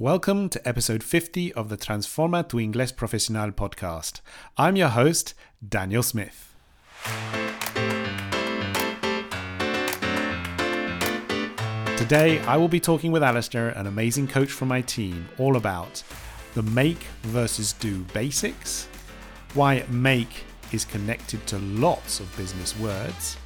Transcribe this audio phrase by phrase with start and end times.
[0.00, 4.20] Welcome to episode 50 of the Transforma tu Inglés Profesional podcast.
[4.56, 5.34] I'm your host,
[5.68, 6.54] Daniel Smith.
[11.96, 16.04] Today, I will be talking with Alastair, an amazing coach from my team, all about
[16.54, 18.86] the make versus do basics,
[19.54, 23.36] why make is connected to lots of business words,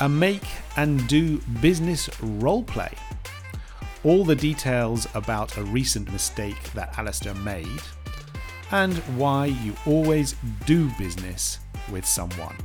[0.00, 0.46] a make
[0.76, 2.92] and do business role play
[4.04, 7.82] all the details about a recent mistake that Alastair made,
[8.70, 10.36] and why you always
[10.66, 11.58] do business
[11.90, 12.56] with someone.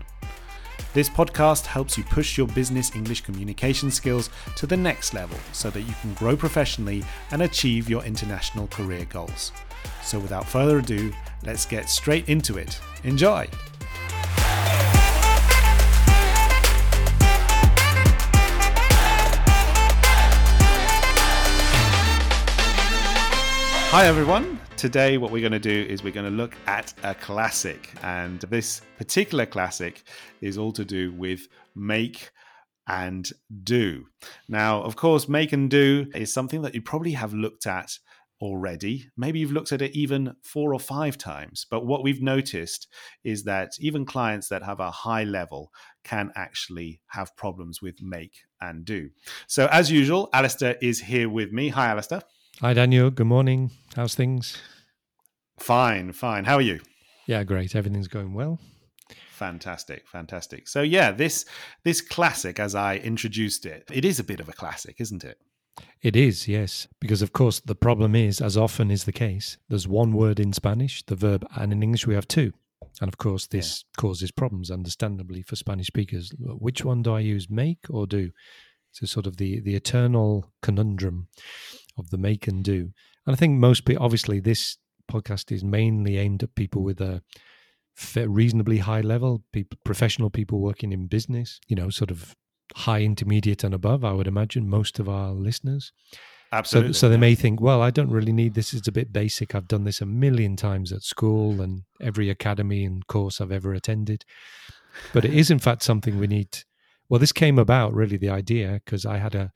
[0.94, 5.70] This podcast helps you push your business English communication skills to the next level so
[5.70, 9.52] that you can grow professionally and achieve your international career goals.
[10.02, 11.14] So, without further ado,
[11.46, 12.80] let's get straight into it.
[13.04, 13.48] Enjoy!
[23.92, 24.60] Hi, everyone.
[24.78, 27.92] Today, what we're going to do is we're going to look at a classic.
[28.04, 30.04] And this particular classic
[30.42, 32.30] is all to do with make
[32.88, 33.28] and
[33.64, 34.06] do.
[34.48, 37.98] Now, of course, make and do is something that you probably have looked at
[38.40, 39.10] already.
[39.18, 41.66] Maybe you've looked at it even four or five times.
[41.68, 42.88] But what we've noticed
[43.24, 45.72] is that even clients that have a high level
[46.04, 49.10] can actually have problems with make and do.
[49.48, 51.70] So, as usual, Alastair is here with me.
[51.70, 52.22] Hi, Alastair.
[52.62, 53.10] Hi, Daniel.
[53.10, 53.72] Good morning.
[53.96, 54.58] How's things?
[55.60, 56.44] Fine, fine.
[56.44, 56.82] How are you?
[57.26, 57.74] Yeah, great.
[57.74, 58.60] Everything's going well.
[59.32, 60.68] Fantastic, fantastic.
[60.68, 61.46] So yeah, this
[61.86, 65.38] this classic, as I introduced it, it is a bit of a classic, isn't it?
[66.02, 66.90] It is, yes.
[67.00, 70.52] Because of course the problem is, as often is the case, there's one word in
[70.52, 72.52] Spanish, the verb, and in English we have two.
[73.00, 74.02] And of course, this yeah.
[74.02, 76.34] causes problems, understandably, for Spanish speakers.
[76.38, 78.32] Which one do I use, make or do?
[78.92, 81.30] So, sort of the the eternal conundrum
[82.00, 82.92] of the make and do.
[83.26, 84.78] And I think most people, obviously, this
[85.12, 87.22] podcast is mainly aimed at people with a
[88.16, 92.36] reasonably high level, people, professional people working in business, you know, sort of
[92.76, 95.92] high intermediate and above, I would imagine most of our listeners.
[96.52, 96.94] Absolutely.
[96.94, 98.74] So, so they may think, well, I don't really need this.
[98.74, 99.54] It's a bit basic.
[99.54, 103.74] I've done this a million times at school and every academy and course I've ever
[103.74, 104.24] attended.
[105.14, 106.60] But it is, in fact, something we need.
[107.08, 109.52] Well, this came about really the idea because I had a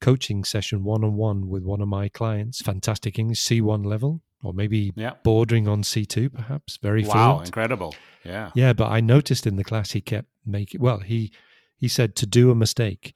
[0.00, 4.52] coaching session one on one with one of my clients, fantastic English, C1 level, or
[4.52, 5.14] maybe yeah.
[5.22, 6.78] bordering on C2, perhaps.
[6.82, 7.48] Very wow, fluent.
[7.48, 7.94] incredible.
[8.24, 8.50] Yeah.
[8.54, 11.32] Yeah, but I noticed in the class he kept making, well, he,
[11.76, 13.14] he said to do a mistake,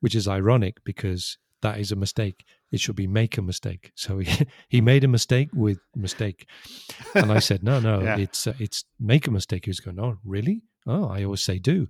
[0.00, 2.44] which is ironic because that is a mistake.
[2.70, 3.92] It should be make a mistake.
[3.94, 6.48] So he, he made a mistake with mistake.
[7.14, 8.18] And I said, no, no, yeah.
[8.18, 9.66] it's, uh, it's make a mistake.
[9.66, 10.62] He was going, oh, really?
[10.86, 11.88] Oh, I always say do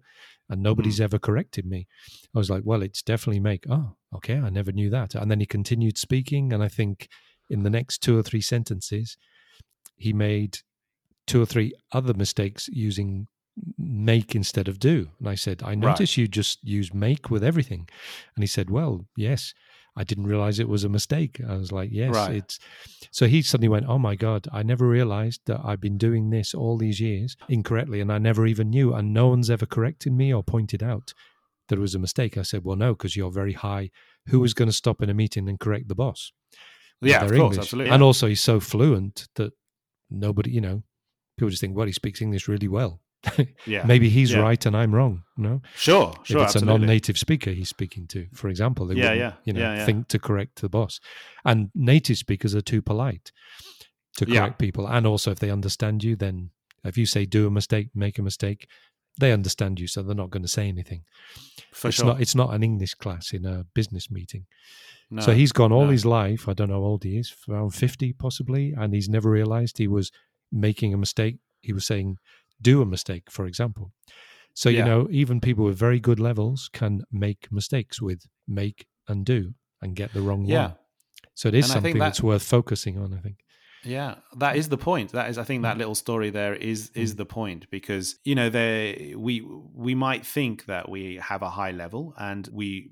[0.48, 1.04] and nobody's mm.
[1.04, 1.86] ever corrected me.
[2.34, 3.64] I was like, well, it's definitely make.
[3.68, 5.14] Oh, okay, I never knew that.
[5.14, 7.08] And then he continued speaking, and I think
[7.50, 9.16] in the next two or three sentences,
[9.96, 10.58] he made
[11.26, 13.28] two or three other mistakes using
[13.78, 15.10] make instead of do.
[15.18, 16.18] And I said, I notice right.
[16.18, 17.88] you just use make with everything.
[18.34, 19.54] And he said, well, yes.
[19.96, 21.40] I didn't realize it was a mistake.
[21.48, 22.36] I was like, yes, right.
[22.36, 22.58] it's.
[23.12, 26.52] So he suddenly went, oh my God, I never realized that I've been doing this
[26.52, 28.92] all these years incorrectly and I never even knew.
[28.92, 31.14] And no one's ever corrected me or pointed out
[31.68, 32.36] that it was a mistake.
[32.36, 33.90] I said, well, no, because you're very high.
[34.28, 36.32] Who was going to stop in a meeting and correct the boss?
[37.00, 37.58] Yeah, of course, English.
[37.58, 37.92] absolutely.
[37.92, 39.52] And also, he's so fluent that
[40.10, 40.82] nobody, you know,
[41.36, 43.00] people just think, well, he speaks English really well.
[43.66, 43.84] yeah.
[43.84, 44.40] Maybe he's yeah.
[44.40, 45.22] right and I'm wrong.
[45.36, 46.38] No, sure, sure.
[46.38, 46.74] If it's absolutely.
[46.74, 49.86] a non-native speaker he's speaking to, for example, they yeah, yeah, you know, yeah, yeah.
[49.86, 51.00] think to correct the boss.
[51.44, 53.32] And native speakers are too polite
[54.16, 54.86] to correct people.
[54.86, 56.50] And also, if they understand you, then
[56.84, 58.68] if you say do a mistake, make a mistake,
[59.18, 61.04] they understand you, so they're not going to say anything.
[61.72, 62.06] For it's sure.
[62.06, 62.20] not.
[62.20, 64.46] It's not an English class in a business meeting.
[65.10, 65.90] No, so he's gone all no.
[65.90, 66.48] his life.
[66.48, 69.88] I don't know how old he is, around fifty possibly, and he's never realised he
[69.88, 70.10] was
[70.50, 71.36] making a mistake.
[71.60, 72.18] He was saying
[72.60, 73.92] do a mistake, for example.
[74.54, 74.78] So, yeah.
[74.78, 79.54] you know, even people with very good levels can make mistakes with make and do
[79.82, 80.62] and get the wrong yeah.
[80.62, 80.74] one.
[81.34, 83.38] So it is and something that, that's worth focusing on, I think.
[83.84, 85.12] Yeah, that is the point.
[85.12, 85.78] That is, I think, that mm.
[85.78, 87.18] little story there is is mm.
[87.18, 89.42] the point because you know, there we
[89.74, 92.90] we might think that we have a high level and we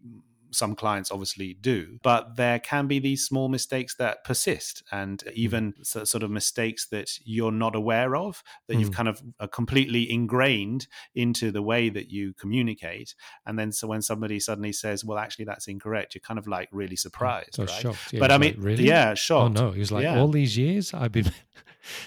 [0.52, 5.32] some clients obviously do, but there can be these small mistakes that persist and mm.
[5.32, 8.80] even sort of mistakes that you're not aware of, that mm.
[8.80, 13.14] you've kind of uh, completely ingrained into the way that you communicate.
[13.46, 16.68] And then so when somebody suddenly says, well, actually, that's incorrect, you're kind of like
[16.72, 17.54] really surprised.
[17.54, 17.70] So right?
[17.70, 18.12] shocked.
[18.12, 18.84] Yeah, but I mean, like, really?
[18.84, 19.58] yeah, shocked.
[19.58, 19.70] Oh, no.
[19.72, 20.18] He was like, yeah.
[20.18, 21.32] all these years I've been.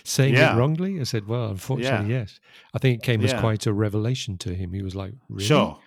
[0.04, 0.54] saying yeah.
[0.54, 1.00] it wrongly?
[1.00, 2.20] I said, well, unfortunately, yeah.
[2.20, 2.40] yes.
[2.74, 4.72] I think it came as quite a revelation to him.
[4.72, 5.46] He was like, really?
[5.46, 5.78] Sure.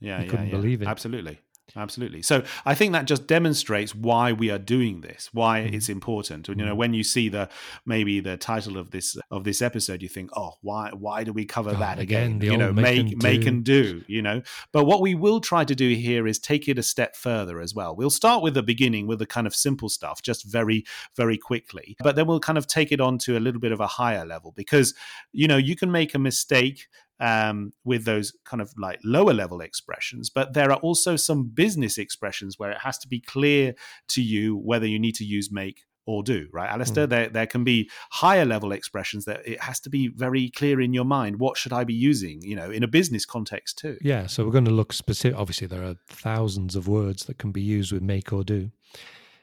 [0.00, 0.50] Yeah, he yeah, couldn't yeah.
[0.52, 0.88] believe it.
[0.88, 1.40] Absolutely.
[1.76, 2.22] Absolutely.
[2.22, 5.74] So I think that just demonstrates why we are doing this, why Mhm.
[5.74, 6.48] it's important.
[6.48, 6.78] And you know, Mhm.
[6.78, 7.48] when you see the
[7.86, 11.44] maybe the title of this of this episode, you think, oh, why why do we
[11.44, 12.38] cover Oh, that again, again?
[12.38, 14.02] the You know, make make and make and do.
[14.06, 14.42] You know,
[14.72, 17.74] but what we will try to do here is take it a step further as
[17.74, 17.94] well.
[17.96, 20.84] We'll start with the beginning with the kind of simple stuff, just very
[21.16, 23.80] very quickly, but then we'll kind of take it on to a little bit of
[23.80, 24.94] a higher level because
[25.32, 26.86] you know you can make a mistake
[27.20, 30.30] um, with those kind of like lower level expressions.
[30.30, 33.74] But there are also some business expressions where it has to be clear
[34.08, 37.06] to you whether you need to use make or do, right, Alastair?
[37.06, 40.92] There, there can be higher level expressions that it has to be very clear in
[40.92, 41.40] your mind.
[41.40, 43.96] What should I be using, you know, in a business context too?
[44.02, 45.38] Yeah, so we're going to look specific.
[45.38, 48.70] Obviously, there are thousands of words that can be used with make or do,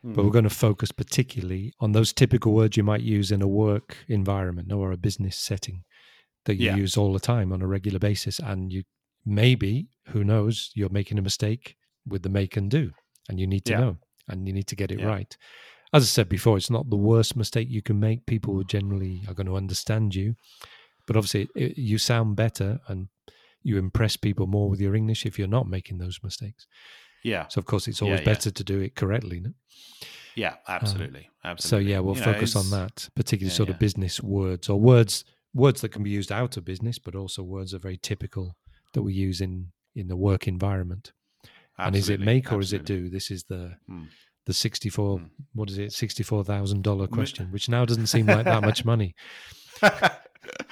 [0.03, 3.47] but we're going to focus particularly on those typical words you might use in a
[3.47, 5.83] work environment or a business setting
[6.45, 6.75] that you Yeah.
[6.75, 8.39] use all the time on a regular basis.
[8.39, 8.83] And you
[9.25, 12.91] maybe, who knows, you're making a mistake with the make and do,
[13.29, 13.79] and you need to Yeah.
[13.79, 13.97] know
[14.27, 15.05] and you need to get it Yeah.
[15.05, 15.37] right.
[15.93, 18.25] As I said before, it's not the worst mistake you can make.
[18.25, 20.35] People generally are going to understand you,
[21.05, 23.09] but obviously, it, you sound better and
[23.61, 26.65] you impress people more with your English if you're not making those mistakes.
[27.23, 28.25] Yeah, So, of course, it's always yeah.
[28.25, 29.39] better to do it correctly.
[29.41, 29.53] No?
[30.35, 31.91] yeah, um, absolutely, So, absolutely.
[31.91, 35.23] yeah, we'll You know, focus on that, particularly yeah, sort of business words or words
[35.53, 38.55] words that can be used out of business, but also words are very typical
[38.93, 41.11] that we use in in the work environment.
[41.77, 43.09] and is it make or is it do?
[43.09, 44.03] This is the Hmm.
[44.45, 45.25] the sixty four Hmm.
[45.53, 48.85] what is it sixty four thousand dollar question, which now doesn't seem like that much
[48.85, 49.15] money.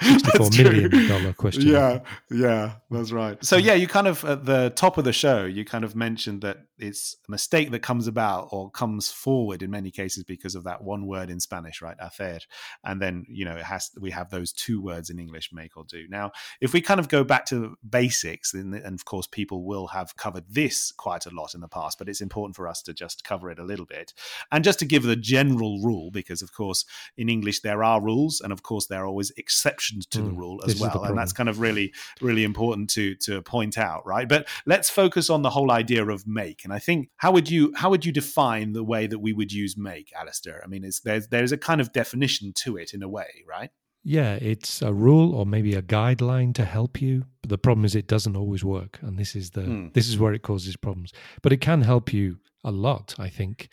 [0.00, 0.64] That's Sixty four true.
[0.64, 1.66] million dollar question.
[1.66, 2.00] Yeah,
[2.30, 3.42] yeah, that's right.
[3.44, 6.42] So yeah, you kind of at the top of the show, you kind of mentioned
[6.42, 10.64] that it's a mistake that comes about or comes forward in many cases because of
[10.64, 12.40] that one word in Spanish, right, hacer,
[12.84, 15.84] and then you know it has we have those two words in English, make or
[15.84, 16.06] do.
[16.08, 19.88] Now, if we kind of go back to basics, and, and of course people will
[19.88, 22.94] have covered this quite a lot in the past, but it's important for us to
[22.94, 24.12] just cover it a little bit
[24.50, 26.84] and just to give the general rule, because of course
[27.16, 30.36] in English there are rules, and of course there are always exceptions to the Mm,
[30.36, 34.28] rule as well, and that's kind of really really important to to point out, right?
[34.28, 37.72] But let's focus on the whole idea of make, and I think how would you
[37.76, 40.60] how would you define the way that we would use make, Alastair?
[40.64, 43.70] I mean, it's, there's there's a kind of definition to it in a way, right?
[44.02, 47.24] Yeah, it's a rule or maybe a guideline to help you.
[47.42, 49.88] But the problem is it doesn't always work, and this is the Hmm.
[49.92, 51.12] this is where it causes problems.
[51.42, 53.68] But it can help you a lot, I think,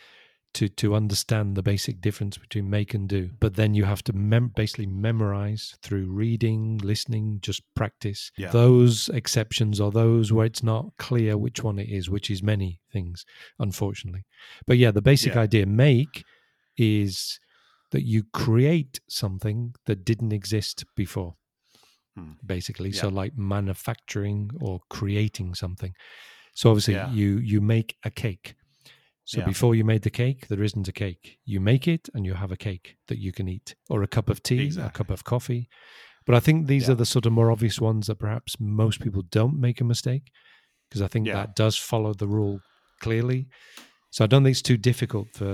[0.54, 3.30] to to understand the basic difference between make and do.
[3.40, 8.52] But then you have to mem- basically memorize through reading, listening, just practice Yeah.
[8.52, 12.80] those exceptions or those where it's not clear which one it is, which is many
[12.92, 13.26] things,
[13.60, 14.24] unfortunately.
[14.66, 15.42] But yeah, the basic Yeah.
[15.42, 16.24] idea make
[16.78, 17.40] is
[17.92, 21.36] that you create something that didn't exist before
[22.16, 22.32] Hmm.
[22.46, 25.94] basically so like manufacturing or creating something
[26.56, 27.12] so obviously Yeah.
[27.14, 28.56] you you make a cake
[29.30, 29.46] so Yeah.
[29.54, 32.52] before you made the cake there isn't a cake you make it and you have
[32.54, 35.64] a cake that you can eat or a cup of tea a cup of coffee
[36.26, 36.92] but i think these Yeah.
[36.94, 40.26] are the sort of more obvious ones that perhaps most people don't make a mistake
[40.86, 41.36] because i think Yeah.
[41.40, 42.58] that does follow the rule
[43.06, 43.42] clearly
[44.14, 45.52] so i don't think it's too difficult for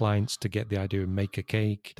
[0.00, 1.92] clients to get the idea of make a cake.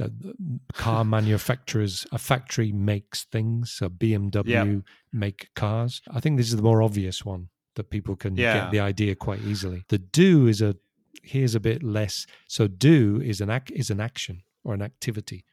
[0.73, 3.71] Car manufacturers, a factory makes things.
[3.73, 4.83] So BMW
[5.13, 6.01] make cars.
[6.11, 8.55] I think this is the more obvious one that people can Yeah.
[8.55, 9.85] get the idea quite easily.
[9.91, 10.77] The do is a
[11.23, 12.27] here's a bit less.
[12.49, 15.45] So do is an act is an action or an activity.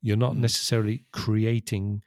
[0.00, 0.40] You're not Mm.
[0.40, 2.02] necessarily creating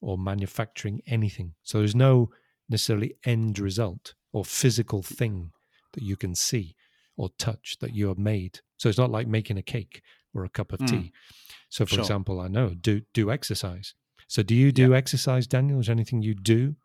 [0.00, 1.54] or manufacturing anything.
[1.62, 2.30] So there's no
[2.68, 5.52] necessarily end result or physical thing
[5.92, 6.74] that you can see
[7.16, 8.60] or touch that you have made.
[8.76, 10.02] So it's not like making a cake
[10.34, 10.86] or a cup of Mm.
[10.88, 11.12] tea.
[11.68, 12.00] So, for Sure.
[12.04, 13.94] example, I know do do exercise.
[14.28, 15.80] So, do you do exercise, Daniel?
[15.80, 16.76] Is there anything you do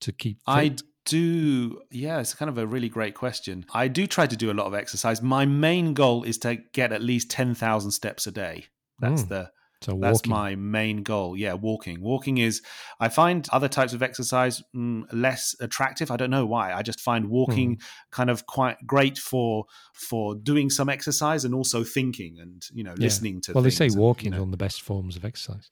[0.00, 0.38] to keep?
[0.38, 0.44] Fit?
[0.46, 0.76] I
[1.10, 1.80] do.
[1.90, 3.66] Yeah, it's kind of a really great question.
[3.74, 5.20] I do try to do a lot of exercise.
[5.22, 8.56] My main goal is to get at least ten thousand steps a day.
[8.98, 9.28] That's Mm.
[9.28, 9.50] the
[9.82, 11.38] so That's my main goal.
[11.38, 12.02] Yeah, walking.
[12.02, 12.60] Walking is,
[13.00, 16.10] I find other types of exercise mm, less attractive.
[16.10, 16.74] I don't know why.
[16.74, 17.80] I just find walking Hmm.
[18.18, 19.64] kind of quite great for
[19.94, 23.04] for doing some exercise and also thinking and you know Yeah.
[23.06, 23.52] listening to.
[23.54, 25.24] well, they say things and, you walking is know- one of the best forms of
[25.24, 25.70] exercise,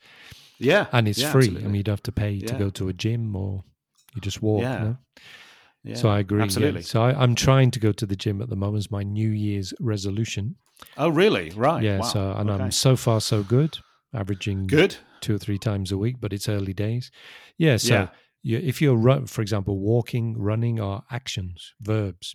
[0.58, 1.48] Yeah, and it's yeah, free.
[1.48, 3.64] I mean, you don't have to pay to go to a gym or
[4.18, 4.62] you just walk.
[4.62, 4.82] Yeah.
[4.82, 4.96] no?
[5.84, 6.38] yeah, So I agree.
[6.40, 6.44] yeah.
[6.44, 6.82] Absolutely.
[6.82, 8.78] So I, I'm trying to go to the gym at the moment.
[8.84, 10.56] as my New Year's resolution.
[10.96, 11.50] Oh, really?
[11.50, 11.82] Right.
[11.84, 11.98] yeah.
[12.00, 12.08] Wow.
[12.14, 12.64] So and okay.
[12.64, 13.78] I'm so far so good,
[14.12, 14.96] averaging good.
[15.20, 17.10] two or three times a week, but it's early days.
[17.56, 17.76] Yeah.
[17.76, 18.08] So Yeah.
[18.42, 22.34] you, if you're, run, for example, walking, running are actions, verbs.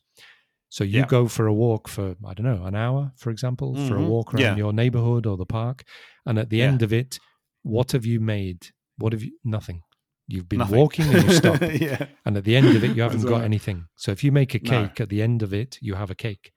[0.69, 1.05] So you Yeah.
[1.17, 4.07] go for a walk for, I don't know, an hour, for example, for a Mhm.
[4.07, 4.55] walk around Yeah.
[4.55, 5.83] your neighborhood or the park.
[6.25, 6.69] And at the Yeah.
[6.69, 7.19] end of it,
[7.61, 8.59] what have you made?
[8.97, 9.81] What have you, nothing.
[10.27, 10.77] You've been Nothing.
[10.79, 11.61] walking and you stop.
[11.81, 12.05] yeah.
[12.25, 13.43] and at the end of it, you haven't got right.
[13.43, 13.85] anything.
[13.97, 14.69] So if you make a No.
[14.87, 16.51] cake, at the end of it, you have a cake.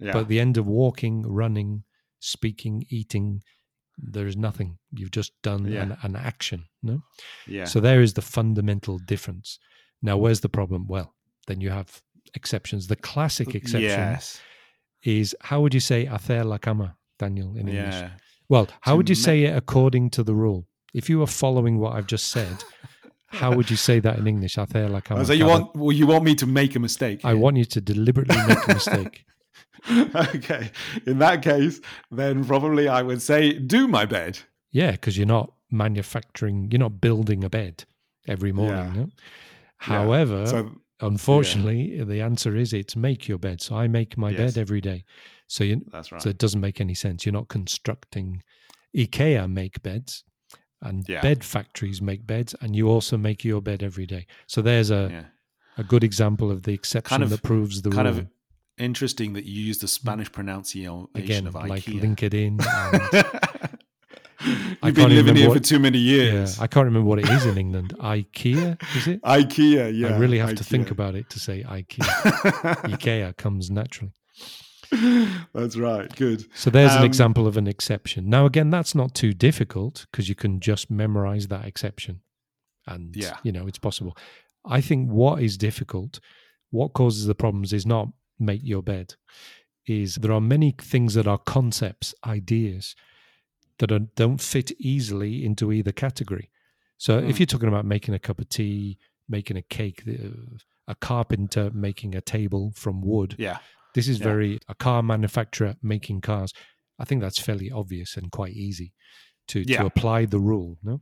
[0.00, 0.12] Yeah.
[0.12, 1.84] But at the end of walking, running,
[2.20, 3.42] speaking, eating,
[3.98, 4.78] there is nothing.
[4.90, 5.82] You've just done Yeah.
[5.82, 6.64] an, an action.
[6.82, 7.02] No.
[7.46, 7.64] yeah.
[7.66, 9.58] So there is the fundamental difference.
[10.02, 10.86] Now, where's the problem?
[10.88, 11.14] Well,
[11.46, 12.00] then you have
[12.34, 12.86] exceptions.
[12.86, 14.40] The classic exception Yes.
[15.04, 18.10] is how would you say hacer la cama, Daniel, in English?
[18.48, 20.66] Well, how To would you ma- say it according to the rule?
[20.94, 22.64] If you are following what I've just said,
[23.34, 24.56] how would you say that in English?
[24.56, 25.20] La cama.
[25.20, 27.20] Oh, so you want well, you want me to make a mistake?
[27.24, 29.24] I want you to deliberately make a mistake.
[30.34, 30.70] okay.
[31.06, 34.38] In that case, then probably I would say do my bed.
[34.70, 37.84] Yeah, because you're not manufacturing, you're not building a bed
[38.26, 38.94] every morning.
[38.94, 39.00] Yeah.
[39.02, 39.08] no?
[39.78, 43.60] However, So unfortunately, the answer is it's make your bed.
[43.60, 44.54] So I make my Yes.
[44.54, 45.04] bed every day.
[45.46, 46.22] So you, that's right.
[46.22, 47.26] so it doesn't make any sense.
[47.26, 48.42] You're not constructing.
[48.96, 50.24] IKEA make beds,
[50.84, 51.20] and Yeah.
[51.22, 54.26] bed factories make beds, and you also make your bed every day.
[54.46, 55.24] So there's a yeah.
[55.78, 57.96] a good example of the exception of- that proves the rule.
[57.96, 58.18] Kind rule.
[58.20, 58.26] of
[58.78, 62.00] interesting that you use the Spanish pronunciation Again, of like IKEA.
[62.00, 62.60] LinkedIn.
[62.66, 63.78] And,
[64.84, 66.58] You've been living here what- for too many yeah, years.
[66.60, 67.94] I can't remember what it is in England.
[68.00, 69.22] IKEA is it?
[69.22, 70.08] IKEA, yeah.
[70.08, 72.04] I really have to think about it to say IKEA.
[72.92, 74.12] IKEA comes naturally.
[75.52, 76.14] That's right.
[76.16, 76.46] Good.
[76.54, 78.28] So there's an Um, example of an exception.
[78.28, 82.20] Now, again, that's not too difficult because you can just memorize that exception.
[82.86, 83.38] And, Yeah.
[83.42, 84.16] you know, it's possible.
[84.64, 86.20] I think what is difficult,
[86.70, 88.08] what causes the problems is not
[88.38, 89.14] make your bed,
[89.86, 92.94] is there are many things that are concepts, ideas
[93.78, 96.50] that are, don't fit easily into either category.
[96.96, 97.38] So if Mm.
[97.40, 98.98] you're talking about making a cup of tea,
[99.28, 103.58] making a cake, uh, a carpenter making a table from wood, Yeah.
[103.94, 104.24] This is Yeah.
[104.24, 106.52] very a car manufacturer making cars.
[106.98, 108.92] I think that's fairly obvious and quite easy
[109.48, 109.80] to Yeah.
[109.80, 110.78] to apply the rule.
[110.82, 111.00] No,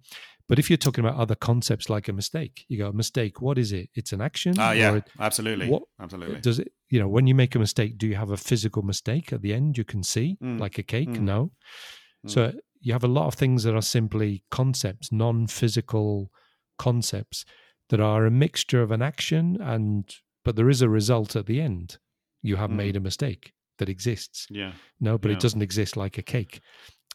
[0.49, 3.41] but if you're talking about other concepts like a mistake, you go a mistake.
[3.41, 3.91] What is it?
[3.95, 4.59] It's an action.
[4.59, 4.97] Oh, yeah.
[4.97, 5.69] it- Absolutely.
[5.69, 6.41] what- Absolutely.
[6.41, 6.73] does it?
[6.91, 9.53] You know, when you make a mistake, do you have a physical mistake at the
[9.55, 10.59] end you can see, Mm.
[10.61, 11.09] like a cake?
[11.11, 11.21] Mm.
[11.23, 11.53] No.
[12.27, 12.31] Mm.
[12.31, 16.31] So you have a lot of things that are simply concepts, non-physical
[16.79, 17.45] concepts
[17.91, 21.61] that are a mixture of an action and but there is a result at the
[21.61, 21.99] end.
[22.43, 22.77] You have Mm.
[22.77, 24.47] made a mistake that exists.
[24.51, 24.73] Yeah.
[25.01, 25.37] No, but Yeah.
[25.37, 26.61] it doesn't exist like a cake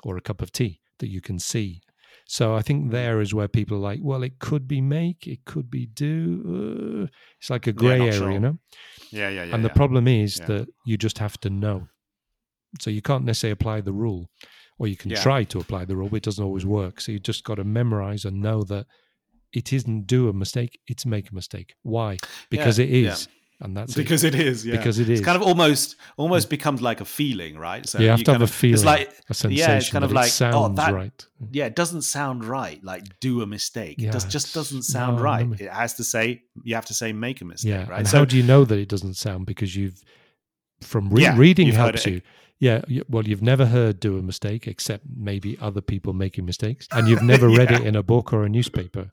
[0.04, 1.82] or a cup of tea that you can see.
[2.26, 2.66] So I Mm.
[2.66, 5.86] think there is where people are like, well, it could be make, it could be
[5.86, 7.06] do.
[7.06, 7.08] Uh,
[7.40, 8.32] it's like a grey not area, sure.
[8.32, 8.58] you know.
[9.12, 9.30] Yeah.
[9.30, 9.44] Yeah.
[9.46, 9.56] Yeah.
[9.56, 9.74] and the yeah.
[9.82, 10.46] problem is Yeah.
[10.48, 11.88] that you just have to know.
[12.82, 14.30] So you can't necessarily apply the rule,
[14.78, 15.22] or you can Yeah.
[15.22, 17.00] try to apply the rule, but it doesn't always work.
[17.02, 18.88] So you just got to memorize and know that
[19.54, 21.76] it isn't do a mistake; it's make a mistake.
[21.82, 22.18] Why?
[22.50, 23.12] Because Yeah, it yeah.
[23.14, 23.28] is,
[23.60, 24.36] and that's because it.
[24.36, 24.66] it is.
[24.66, 24.78] Yeah.
[24.78, 25.20] Because it is.
[25.20, 27.88] It's kind of almost almost becomes like a feeling, right?
[27.90, 29.70] So you have to kind have a of, feeling, It's like a sensation.
[29.72, 31.26] yeah it's kind of like, it oh, sounds that- right.
[31.52, 32.84] yeah, it doesn't sound right.
[32.84, 34.02] Like do a mistake.
[34.02, 35.48] it does, just doesn't sound no, right.
[35.48, 35.56] no.
[35.60, 37.88] It has to say you have to say make a mistake, Yeah.
[37.90, 38.00] right?
[38.00, 39.46] And so how do you know that it doesn't sound?
[39.48, 40.04] Because you've
[40.82, 42.22] from re- Yeah, reading you've helps you.
[42.60, 42.82] Yeah.
[43.10, 47.22] Well, you've never heard do a mistake except maybe other people making mistakes, and you've
[47.24, 49.12] never read it in a book or a newspaper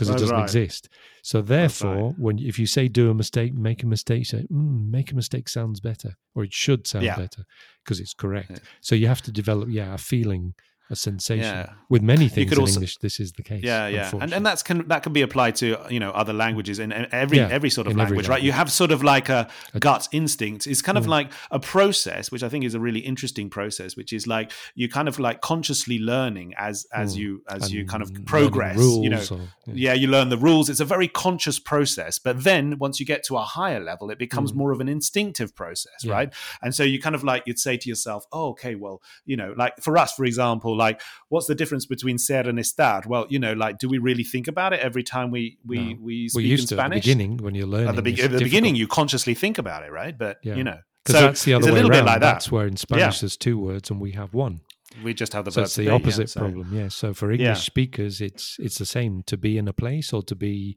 [0.00, 0.42] because it doesn't right.
[0.44, 0.88] exist.
[1.22, 5.12] So therefore, when if you say do a mistake, make a mistake, say mm, make
[5.12, 7.16] a mistake sounds better, or it should sound Yeah.
[7.16, 7.44] better
[7.84, 8.50] because it's correct.
[8.50, 8.58] Yeah.
[8.80, 10.54] So you have to develop, yeah, a feeling,
[10.90, 11.44] a sensation.
[11.44, 11.70] Yeah.
[11.88, 13.62] With many things could in also- English, this is the case.
[13.64, 16.78] yeah, yeah, and and that's can that can be applied to you know other languages
[16.78, 18.42] and and every Yeah, every sort of in every language, right?
[18.42, 20.66] You have sort of like a gut instinct.
[20.66, 21.08] It's kind of Mm.
[21.18, 24.88] like a process, which I think is a really interesting process, which is like you
[24.88, 27.18] kind of like consciously learning as as Mm.
[27.20, 28.76] you as you kind of progress.
[28.76, 29.74] rules you know, or- yeah.
[29.74, 30.68] yeah, you learn the rules.
[30.68, 32.18] It's a very conscious process.
[32.18, 34.56] But then once you get to a higher level, it becomes Mm.
[34.56, 36.32] more of an instinctive process, right?
[36.62, 39.54] And so you kind of like, you'd say to yourself, oh, okay, well, you know,
[39.56, 43.06] like for us, for example, like what's the difference between ser and estar?
[43.06, 45.98] Well, you know, like, do we really think about it every time we, we, No.
[46.08, 47.04] we speak in used to at the Spanish?
[47.04, 47.88] beginning when you're learning.
[47.90, 48.44] At the, be- at the difficult.
[48.50, 50.16] beginning, you consciously think about it, right?
[50.24, 50.56] But, Yeah.
[50.58, 52.04] you know, Because so that's the other it's a way little around.
[52.06, 52.32] bit like that.
[52.32, 54.60] That's where in Spanish there's two words and we have one.
[55.04, 56.66] we just have the So it's the be, yeah, opposite so- problem.
[56.78, 56.88] Yeah.
[56.88, 57.54] So for English Yeah.
[57.72, 60.76] speakers, it's it's the same to be in a place or to be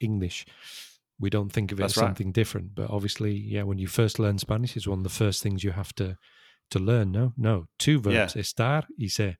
[0.00, 0.44] English.
[1.18, 2.08] We don't think of it That's as right.
[2.08, 2.74] something different.
[2.74, 5.72] But obviously, yeah, when you first learn Spanish, it's one of the first things you
[5.72, 6.18] have to
[6.74, 7.10] to learn.
[7.12, 9.36] No, no, two verbs: estar y ser.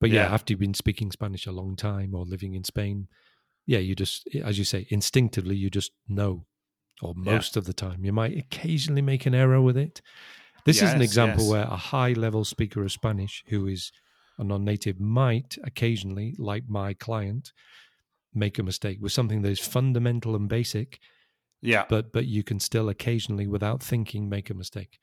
[0.00, 0.34] But yeah, Yeah.
[0.34, 3.08] after you've been speaking Spanish a long time or living in Spain,
[3.66, 6.46] yeah, you just, eh, as you say, instinctively, you just know.
[7.02, 7.32] Or Yeah.
[7.34, 10.02] most of the time, you might occasionally make an error with it.
[10.66, 11.50] This is an example yes.
[11.50, 13.90] where a high level speaker of Spanish who is
[14.38, 17.52] a non native might occasionally, like my client,
[18.34, 20.98] make a mistake with something that is fundamental and basic,
[21.62, 21.84] Yeah.
[21.88, 24.98] but but you can still occasionally, without thinking, make a mistake.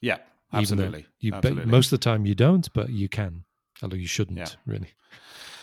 [0.00, 0.18] yeah.
[0.52, 1.06] Absolutely.
[1.18, 1.66] You absolutely.
[1.66, 3.44] most of the time you don't, but you can.
[3.82, 4.46] Although you shouldn't Yeah.
[4.64, 4.90] really.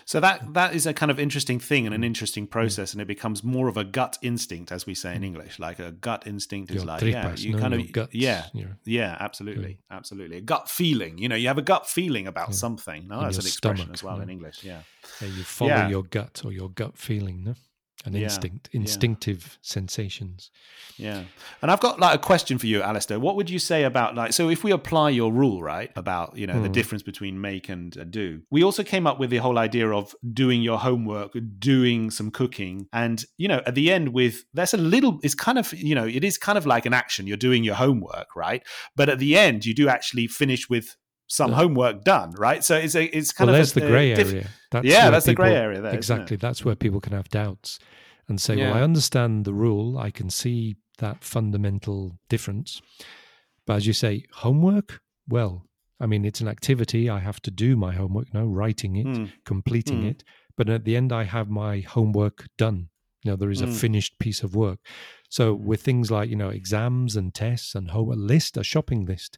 [0.06, 3.08] So that that is a kind of interesting thing and an interesting process, and it
[3.08, 5.60] becomes more of a gut instinct, as we say in English.
[5.60, 7.60] Like a gut instinct is Your like yeah, you no?
[7.60, 8.48] kind of guts, yeah,
[8.84, 10.38] yeah, absolutely, absolutely.
[10.38, 11.18] A gut feeling.
[11.18, 12.56] You know, you have a gut feeling about Yeah.
[12.56, 13.08] something.
[13.08, 14.24] No, In that's an expression stomach, as well yeah.
[14.24, 14.64] in English.
[14.66, 14.82] Yeah.
[15.22, 17.56] You follow your gut or your gut feeling, no?
[18.06, 18.82] An Yeah, instinct, yeah.
[18.82, 20.52] instinctive sensations.
[20.98, 21.24] Yeah.
[21.62, 23.20] And I've got like a question for you, Alastair.
[23.20, 26.46] What would you say about like so if we apply your rule, right, about, you
[26.46, 26.74] know, the Hmm.
[26.74, 28.42] difference between make and uh, do.
[28.52, 32.88] We also came up with the whole idea of doing your homework, doing some cooking
[32.92, 36.06] and, you know, at the end with that's a little it's kind of, you know,
[36.06, 37.26] it is kind of like an action.
[37.26, 38.62] You're doing your homework, right?
[38.96, 40.96] But at the end you do actually finish with
[41.40, 41.58] some Yeah.
[41.62, 42.64] homework done, right?
[42.64, 44.48] So it's a it's kind well, of there's a, the grey diff- area.
[44.72, 45.90] That's yeah, where that's the grey area there.
[45.90, 45.98] isn't it?
[45.98, 46.38] Exactly.
[46.38, 47.80] That's where people can have doubts
[48.28, 49.98] and say, well, I understand the rule.
[49.98, 52.82] I can see that fundamental difference.
[53.66, 55.66] But as you say, homework, well,
[56.00, 57.10] I mean, it's an activity.
[57.10, 59.26] I have to do my homework now, writing it, Hmm.
[59.46, 60.10] completing Mm.
[60.12, 60.24] it.
[60.58, 62.90] But at the end, I have my homework done.
[63.24, 63.74] You know, there is a Mm.
[63.86, 64.80] finished piece of work.
[65.30, 69.06] So with things like, you know, exams and tests and home, a list, a shopping
[69.06, 69.38] list,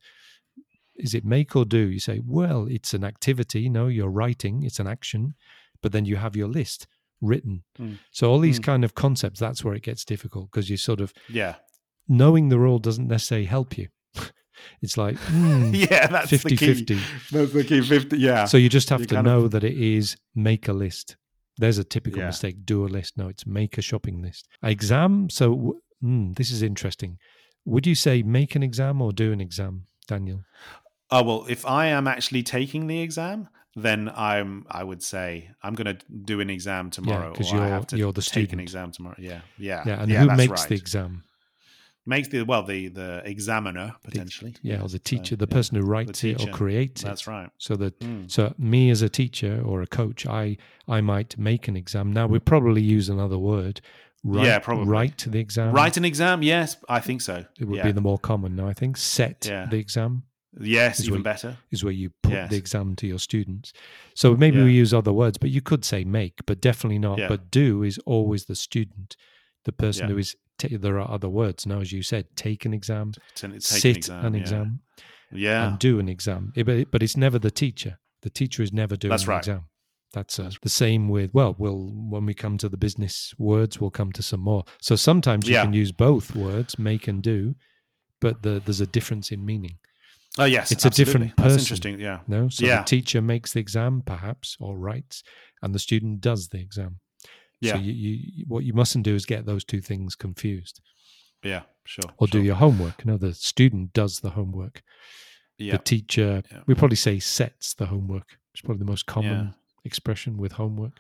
[0.97, 1.89] is it make or do?
[1.89, 3.69] You say, well, it's an activity.
[3.69, 5.33] No, you're writing, it's an action,
[5.81, 6.87] but then you have your list
[7.21, 7.63] written.
[7.79, 7.97] Mm.
[8.11, 8.63] So all these Mm.
[8.63, 11.55] kind of concepts, that's where it gets difficult because you sort of Yeah.
[12.07, 13.87] knowing the rule doesn't necessarily help you.
[14.81, 16.65] it's like mm, Yeah, that's 50 the key.
[16.73, 16.99] 50.
[17.31, 18.45] That's the key 50 yeah.
[18.45, 21.17] So you just have You to kind of- know that it is make a list.
[21.57, 22.27] There's a typical Yeah.
[22.27, 22.65] mistake.
[22.65, 23.17] Do a list.
[23.17, 24.47] No, it's make a shopping list.
[24.61, 25.29] Exam.
[25.29, 27.17] So mm, this is interesting.
[27.65, 30.43] Would you say make an exam or do an exam, Daniel?
[31.12, 34.65] Oh well, if I am actually taking the exam, then I'm.
[34.69, 37.33] I would say I'm going to do an exam tomorrow.
[37.33, 39.15] 'cause or I you're- have to you're the take an exam tomorrow.
[39.19, 40.01] Yeah, yeah, Yeah.
[40.01, 40.69] And who makes right.
[40.69, 41.24] the exam?
[42.07, 44.53] Makes the well the the examiner potentially.
[44.62, 47.05] Yeah, or the teacher, the yeah, person who writes it or creates it.
[47.05, 47.50] That's right.
[47.57, 48.29] So that Mm.
[48.31, 50.57] so me as a teacher or a coach, I
[50.88, 52.13] I might make an exam.
[52.13, 53.81] Now we probably use another word.
[54.24, 54.85] Write, Yeah, probably.
[54.88, 55.71] write the exam.
[55.74, 56.41] Write an exam?
[56.43, 57.45] Yes, I think so.
[57.59, 57.83] It would yeah.
[57.83, 58.67] be the more common now.
[58.67, 59.65] I think set Yeah.
[59.65, 60.24] the exam
[60.59, 61.57] yes, even what- better.
[61.71, 62.50] is where you put Yes.
[62.50, 63.74] the exam to your students.
[64.15, 64.65] So maybe Yeah.
[64.65, 67.18] we use other words, but you could say make, but definitely not.
[67.20, 67.27] Yeah.
[67.27, 69.15] But do is always the student,
[69.65, 70.13] the person Yeah.
[70.13, 70.35] who is.
[70.57, 72.25] ta there are other words now, as you said.
[72.37, 74.25] Take an exam, take sit an exam.
[74.25, 74.39] an yeah.
[74.39, 74.79] exam,
[75.31, 76.53] Yeah, and do an exam.
[76.55, 78.00] It- but, but it's never the teacher.
[78.22, 79.39] The teacher is never doing That's an right.
[79.39, 79.65] exam.
[80.13, 83.91] That's uh, the same with well, we'll when we come to the business words, we'll
[83.91, 84.63] come to some more.
[84.79, 85.63] So sometimes you Yeah.
[85.65, 87.55] can use both words, make and do,
[88.22, 89.77] but the, there's a difference in meaning.
[90.37, 91.33] Oh yes, it's a different absolutely.
[91.37, 91.59] That's person.
[91.59, 92.00] interesting.
[92.00, 92.79] Yeah, No, so Yeah.
[92.79, 95.24] the teacher makes the exam, perhaps, or writes,
[95.61, 97.00] and the student does the exam.
[97.61, 100.81] yeah, So you, you, what you mustn't do is get those two things confused,
[101.43, 101.63] yeah.
[101.85, 102.09] Sure.
[102.17, 102.39] or sure.
[102.41, 103.05] do your homework.
[103.05, 104.81] No, the student does the homework.
[105.57, 106.61] Yeah, The teacher, Yeah.
[106.67, 108.37] we probably say sets the homework.
[108.53, 109.51] It's probably the most common Yeah.
[109.85, 110.93] expression with homework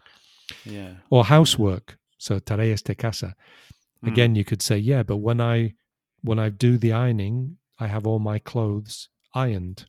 [0.65, 0.93] yeah.
[1.09, 1.97] or housework.
[2.17, 3.35] So tareas de casa.
[4.03, 4.07] Mm.
[4.11, 5.73] Again, you could say, yeah, but when I
[6.21, 9.85] when I do the ironing, I have all my clothes ironed.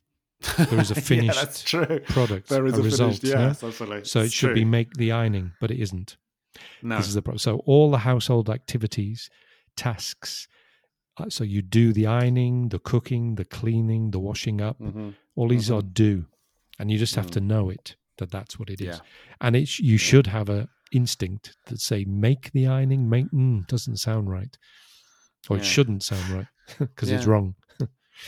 [0.57, 1.99] there is a yeah, finished that's true.
[2.01, 3.15] product, There is a a, result.
[3.17, 3.35] finished.
[3.35, 3.67] no?
[3.67, 4.03] Absolutely.
[4.05, 6.17] So it It's should be make the ironing, but it isn't.
[6.83, 6.97] no.
[6.97, 7.39] This is the problem.
[7.39, 9.29] So all the household activities,
[9.75, 10.47] tasks.
[11.17, 14.77] uh, So you do the ironing, the cooking, the cleaning, the washing up.
[14.79, 15.15] Mhm.
[15.35, 16.25] All these are do,
[16.77, 17.31] and you just have Mm.
[17.31, 18.87] to know it that that's what it is.
[18.97, 18.99] Yeah.
[19.41, 23.09] And it sh- you should have a instinct that say make the ironing.
[23.09, 24.55] Make mm, doesn't sound right,
[25.49, 26.47] or it shouldn't sound right
[26.79, 27.55] because it's wrong.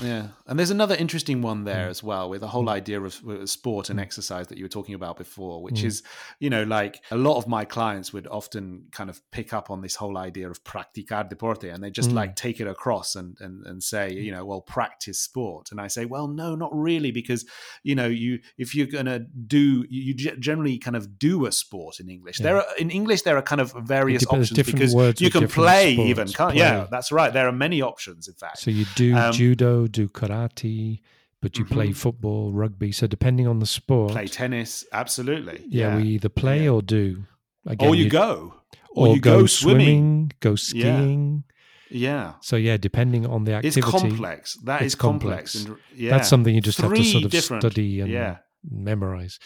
[0.02, 1.90] Yeah, and there's another interesting one there Mm.
[1.90, 4.94] as well, with the whole idea of uh, sport and exercise that you were talking
[4.96, 5.86] about before, which Mm.
[5.86, 6.04] is,
[6.40, 9.82] you know, like a lot of my clients would often kind of pick up on
[9.82, 12.16] this whole idea of practicar deporte, and they just Mm.
[12.16, 15.88] like take it across and and and say, you know, well, practice sport, and I
[15.88, 17.46] say, well, no, not really, because
[17.84, 22.10] you know, you if you're gonna do, you generally kind of do a sport in
[22.10, 22.40] English.
[22.40, 22.44] Yeah.
[22.44, 26.10] There are in English there are kind of various options because you can play sports,
[26.10, 26.56] even, can't?
[26.56, 27.34] Yeah, that's right.
[27.34, 28.60] There are many options, in fact.
[28.60, 31.00] So you do Um, judo, do karate,
[31.42, 31.96] but you play Mhm.
[31.96, 32.92] football, rugby.
[32.92, 36.72] So depending on the sport, play tennis absolutely yeah, we either play Yeah.
[36.72, 37.26] or do.
[37.66, 38.56] Again, or you, go
[38.92, 41.44] or, or you go, swimming, go skiing.
[41.90, 45.82] yeah So yeah, depending on the activity, it's complex That is It's complex, complex.
[45.92, 49.40] And, yeah that's something you just have to sort of different- study and yeah memorize.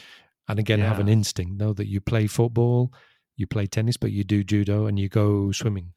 [0.48, 1.54] And again, have an instinct.
[1.58, 2.91] Know that you play football,
[3.38, 5.93] you play tennis, but you do judo and you go swimming.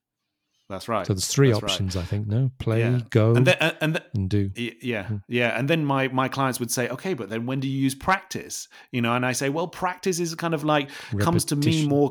[0.68, 1.06] That's right.
[1.06, 1.70] So there's three That's right.
[1.70, 2.26] options, I think.
[2.26, 3.00] No, play, Yeah.
[3.10, 4.50] go, And then, and, and and do.
[4.82, 7.78] Yeah, yeah, and then my my clients would say, okay, but then when do you
[7.78, 8.66] use practice?
[8.90, 12.10] You know, and I say, well, practice is kind of like comes to me more,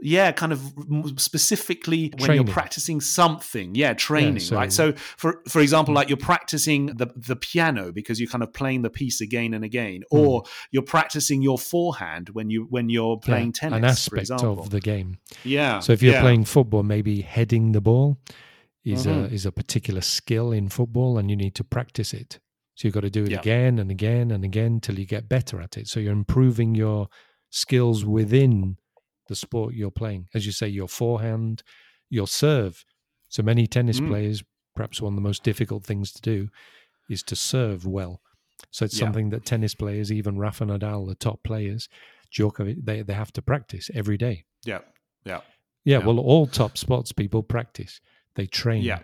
[0.00, 0.60] yeah, kind of
[1.20, 4.72] specifically when you're practicing something, yeah, training, so- right?
[4.72, 8.82] So, for for example, like you're practicing the the piano because you're kind of playing
[8.82, 13.20] the piece again and again, or you're practicing your forehand when you when you're Hmm.
[13.30, 14.60] Yeah, playing tennis, an for aspect example.
[14.60, 15.18] of the game.
[15.44, 15.80] yeah.
[15.80, 16.20] So if you're yeah.
[16.26, 17.95] playing football, maybe heading the ball
[18.84, 19.32] is a Mhm.
[19.32, 22.38] is a particular skill in football, and you need to practice it.
[22.74, 23.40] So you've got to do it Yeah.
[23.40, 25.88] again and again and again till you get better at it.
[25.88, 27.08] So you're improving your
[27.50, 28.76] skills within
[29.28, 30.28] the sport you're playing.
[30.34, 31.62] As you say, your forehand,
[32.10, 32.84] your serve.
[33.28, 34.08] So many tennis Mm.
[34.08, 36.48] players, perhaps one of the most difficult things to do
[37.08, 38.20] is to serve well.
[38.70, 39.06] So it's Yeah.
[39.06, 41.88] something that tennis players, even Rafa Nadal, the top players,
[42.30, 44.44] Djokovic, they, they have to practice every day.
[44.64, 44.80] yeah,
[45.24, 45.40] yeah,
[45.86, 46.06] Yeah, Yeah.
[46.06, 48.00] well, all top sports people practice.
[48.34, 48.82] They train.
[48.82, 49.00] yeah,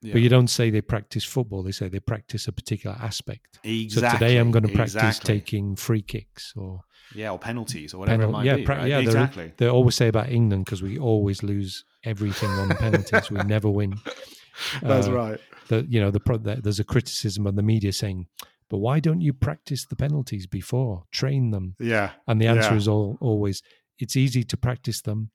[0.00, 0.12] yeah.
[0.14, 1.62] But you don't say they practice football.
[1.62, 3.58] They say they practice a particular aspect.
[3.64, 3.88] exactly.
[3.90, 5.34] So today I'm going to practice exactly.
[5.40, 6.80] taking free kicks or
[7.14, 8.64] yeah, or penalties or whatever penal- yeah, be.
[8.64, 8.88] pra- right?
[8.88, 8.98] yeah.
[9.00, 9.52] They, exactly.
[9.58, 13.30] they always say about England because we always lose everything on penalties.
[13.30, 13.94] we never win.
[14.82, 15.40] That's Uh, right.
[15.68, 18.26] The, you know, the, pro- the there's a criticism of the media saying,
[18.70, 21.04] "But why don't you practice the penalties before?
[21.12, 22.76] Train them." Yeah, And the answer Yeah.
[22.76, 23.62] is all, always,
[23.98, 25.30] it's easy to practice them,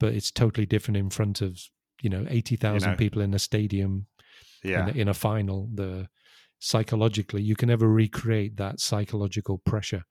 [0.00, 1.58] but it's totally different in front of
[2.02, 2.96] you know eighty thousand know.
[2.96, 4.06] people in a stadium
[4.64, 5.68] yeah, in, a, in a final.
[5.74, 6.08] The
[6.58, 10.02] psychologically, you can never recreate that psychological pressure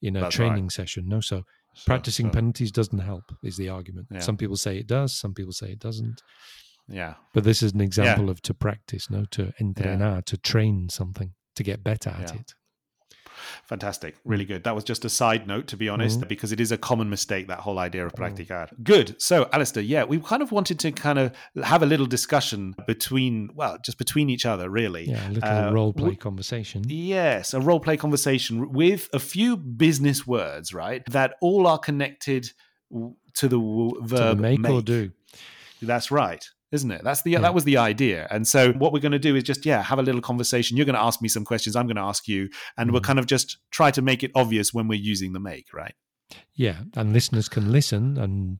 [0.00, 0.48] in a That's right.
[0.48, 1.04] training session.
[1.08, 1.42] No, so
[1.74, 3.24] So- practicing so- penalties doesn't help.
[3.42, 4.08] Is the argument?
[4.10, 4.18] Yeah.
[4.20, 5.14] Some people say it does.
[5.14, 6.20] Some people say it doesn't.
[6.88, 11.32] Yeah, But this is an example of to practice, no, to entrenar, to train something,
[11.54, 12.40] to get better at Yeah.
[12.40, 12.54] it.
[13.64, 14.16] Fantastic.
[14.24, 14.64] Really good.
[14.64, 16.28] That was just a side note, to be honest, Mhm.
[16.28, 18.18] because it is a common mistake, that whole idea of Mm.
[18.18, 18.68] practicar.
[18.82, 19.20] Good.
[19.20, 23.50] So, Alastair, yeah, we kind of wanted to kind of have a little discussion between,
[23.54, 25.08] well, just between each other, really.
[25.08, 26.84] Yeah, a little Uh, role play w- conversation.
[26.88, 31.02] Yes, a role play conversation with a few business words, right?
[31.10, 32.50] That all are connected
[32.90, 35.10] to the w- to verb the make, or do.
[35.80, 37.02] That's right, isn't it?
[37.04, 37.40] That's the Yeah.
[37.40, 38.26] that was the idea.
[38.30, 40.76] And so what we're going to do is just yeah, have a little conversation.
[40.76, 41.76] You're going to ask me some questions.
[41.76, 43.04] I'm going to ask you, and we'll Mhm.
[43.04, 45.94] kind of just try to make it obvious when we're using the make, right?
[46.54, 48.58] Yeah, and listeners can listen and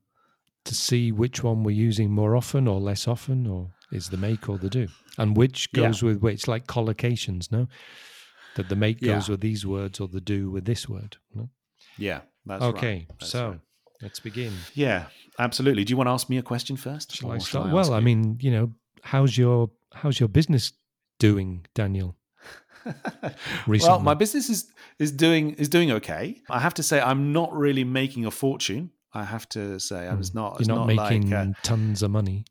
[0.64, 4.48] to see which one we're using more often or less often, or is the make
[4.48, 4.86] or the do,
[5.18, 5.86] and which Yeah.
[5.88, 7.66] goes with which, like collocations, no?
[8.56, 9.14] That the make Yeah.
[9.14, 11.16] goes with these words or the do with this word.
[11.34, 11.48] No?
[11.98, 12.74] Yeah, that's right.
[12.74, 13.60] okay, That's so right.
[14.02, 14.52] Let's begin.
[14.74, 15.06] yeah,
[15.38, 15.84] absolutely.
[15.84, 17.14] Do you want to ask me a question first?
[17.14, 17.66] Shall I shall start?
[17.66, 20.72] ask well, I mean, you know, how's your how's your business
[21.18, 22.16] doing, Daniel?
[23.66, 23.92] recently?
[23.92, 26.40] well, my business is is doing is doing okay.
[26.50, 28.90] I have to say, I'm not really making a fortune.
[29.14, 30.58] I have to say, I'm just not.
[30.58, 32.44] You're not, not, making like, uh, tons of money.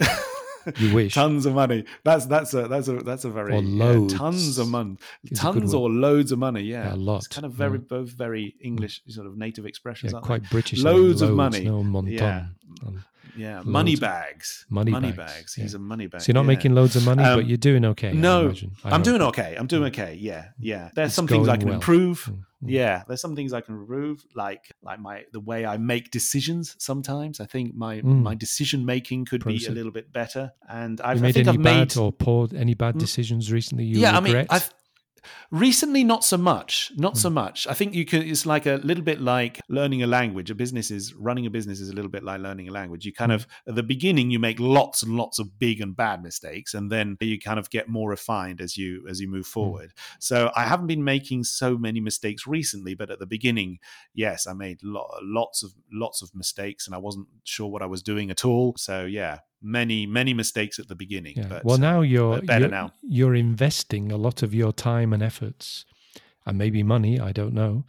[0.78, 1.14] You wish.
[1.14, 1.84] tons of money.
[2.04, 4.96] That's that's a that's a that's a very Or yeah, tons of money.
[5.24, 6.62] is a good Tons or loads of money.
[6.62, 7.84] Yeah, Yeah, a lot, It's kind of very yeah.
[7.88, 10.12] both very English sort of native expressions.
[10.12, 10.82] yeah, quite British.
[10.82, 11.64] Loads there, of money.
[11.64, 12.12] No, monton.
[12.12, 12.46] Yeah.
[12.86, 13.04] Um.
[13.36, 14.66] Yeah, money bags.
[14.68, 15.54] money money bags, bags.
[15.54, 16.22] He's a money bag.
[16.22, 18.12] So you're not making loads of money, Um, but you're doing okay.
[18.12, 18.52] No.
[18.82, 19.04] I I'm hope.
[19.04, 19.54] doing okay.
[19.56, 20.14] I'm doing okay.
[20.20, 20.90] Yeah, yeah.
[20.94, 21.74] There's It's some things I can well.
[21.76, 22.24] improve.
[22.28, 22.44] Mm, mm.
[22.60, 26.74] Yeah, there's some things I can improve, like like my the way I make decisions.
[26.78, 28.22] Sometimes I think my Mm.
[28.22, 30.52] my decision making could be a little bit better.
[30.68, 33.00] And I've, I made think any I've bad made or poor, any bad Mm.
[33.00, 33.84] decisions recently?
[33.84, 34.16] You yeah.
[34.16, 34.46] I mean.
[34.50, 34.70] I've
[35.50, 37.66] recently not so much, not so much.
[37.66, 38.22] I think you can.
[38.22, 40.50] It's like a little bit like learning a language.
[40.50, 43.04] A business is running a business is a little bit like learning a language.
[43.04, 46.22] You kind of at the beginning you make lots and lots of big and bad
[46.22, 49.52] mistakes, and then you kind of get more refined as you as you move Hmm.
[49.52, 49.92] forward.
[50.18, 53.78] So I haven't been making so many mistakes recently, but at the beginning,
[54.14, 57.86] yes, I made lo- lots of lots of mistakes, and I wasn't sure what I
[57.86, 58.74] was doing at all.
[58.76, 61.34] So yeah, many many mistakes at the beginning.
[61.36, 61.46] Yeah.
[61.48, 62.92] But, well, uh, now you're better you're, now.
[63.02, 65.84] you're investing a lot of your time and efforts,
[66.46, 67.18] and maybe money.
[67.20, 67.84] I don't know.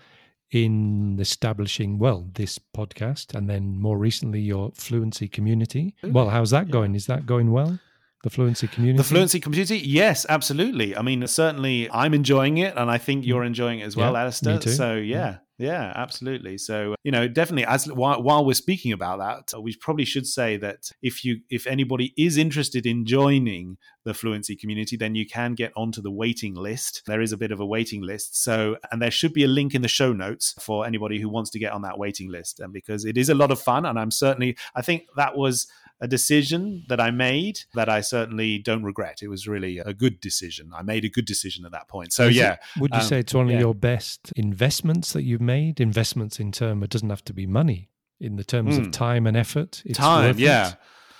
[0.51, 5.93] In establishing, well, this podcast, and then more recently your fluency community.
[6.01, 6.71] Well, how's that Yeah.
[6.71, 6.95] going?
[6.95, 7.79] Is that going well?
[8.23, 8.97] The fluency community.
[8.97, 10.97] The fluency community, yes, absolutely.
[10.97, 14.21] I mean, certainly, I'm enjoying it, and I think you're enjoying it as well, Yeah,
[14.21, 14.53] Alastair.
[14.55, 14.71] me too.
[14.71, 15.37] So, Yeah.
[15.59, 16.57] Yeah, absolutely.
[16.57, 20.55] So, you know, definitely, as while, while we're speaking about that, we probably should say
[20.57, 25.53] that if you, if anybody is interested in joining the fluency community, then you can
[25.55, 27.03] get onto the waiting list.
[27.05, 28.41] There is a bit of a waiting list.
[28.41, 31.49] So, and there should be a link in the show notes for anybody who wants
[31.51, 33.99] to get on that waiting list, and because it is a lot of fun, and
[33.99, 35.67] I'm certainly, I think that was
[36.01, 39.21] a decision that I made that I certainly don't regret.
[39.21, 40.71] It was really a good decision.
[40.73, 42.13] I made a good decision at that point.
[42.13, 43.59] So Is it- yeah, would you um, say it's one of yeah.
[43.59, 45.79] your best investments that you've made?
[45.81, 47.89] Investments in term, it doesn't have to be money.
[48.21, 48.87] In the terms Mm.
[48.87, 50.25] of time and effort, it's time.
[50.27, 50.41] worth it?
[50.41, 50.73] Yeah,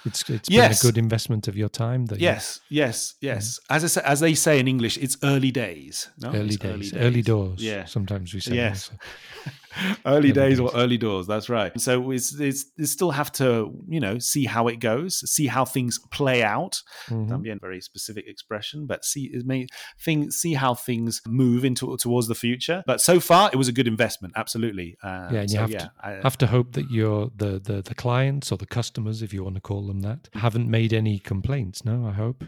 [0.06, 0.82] It's it's Yes.
[0.82, 2.06] been a good investment of your time.
[2.18, 3.60] Yes, yes, yes.
[3.70, 6.10] As I as they say in English, it's early days.
[6.18, 6.30] No?
[6.30, 7.62] early, It's days, early doors.
[7.62, 7.84] Yeah.
[7.86, 8.56] sometimes we say.
[8.56, 8.92] Yes.
[10.06, 11.28] early days or early doors.
[11.28, 11.80] That's right.
[11.80, 15.66] So it's, it's you still have to you know see how it goes, see how
[15.66, 16.82] things play out.
[17.10, 17.28] Mhm.
[17.30, 19.68] También very specific expression, but see it may
[20.00, 22.84] thing see how things move into towards the future.
[22.86, 24.34] But so far, it was a good investment.
[24.36, 24.98] Absolutely.
[25.04, 27.60] Uh, Yeah, and you so, have yeah, to I- have to hope that your the,
[27.60, 30.94] the the clients or the customers, if you want to call them that, haven't made
[30.94, 31.84] any complaints.
[31.86, 32.44] No, I hope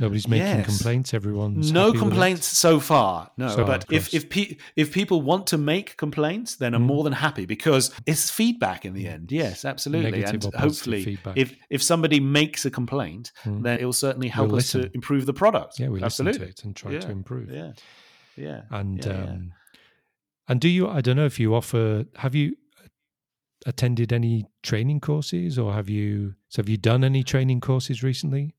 [0.00, 0.66] nobody's making Yes.
[0.66, 1.14] complaints.
[1.14, 1.98] Everyone's no happy with it.
[2.08, 3.30] complaints so far.
[3.36, 6.86] No, So but if if pe- if people want to make complaints, then I'm Mm.
[6.86, 9.30] more than happy because it's feedback in the end.
[9.32, 11.36] Yes, absolutely, Negative and hopefully, feedback.
[11.36, 13.62] if if somebody makes a complaint, Mm.
[13.62, 15.78] then it will certainly help We'll us to improve the product.
[15.78, 16.46] Yeah, we listen absolutely.
[16.46, 17.50] to it and try Yeah, to improve.
[17.50, 17.72] Yeah,
[18.36, 19.12] yeah, And yeah.
[19.12, 19.52] um,
[20.48, 20.88] and do you?
[20.88, 22.04] I don't know if you offer.
[22.16, 22.56] Have you
[23.64, 26.34] attended any training courses, or have you?
[26.48, 28.54] So have you done any training courses recently?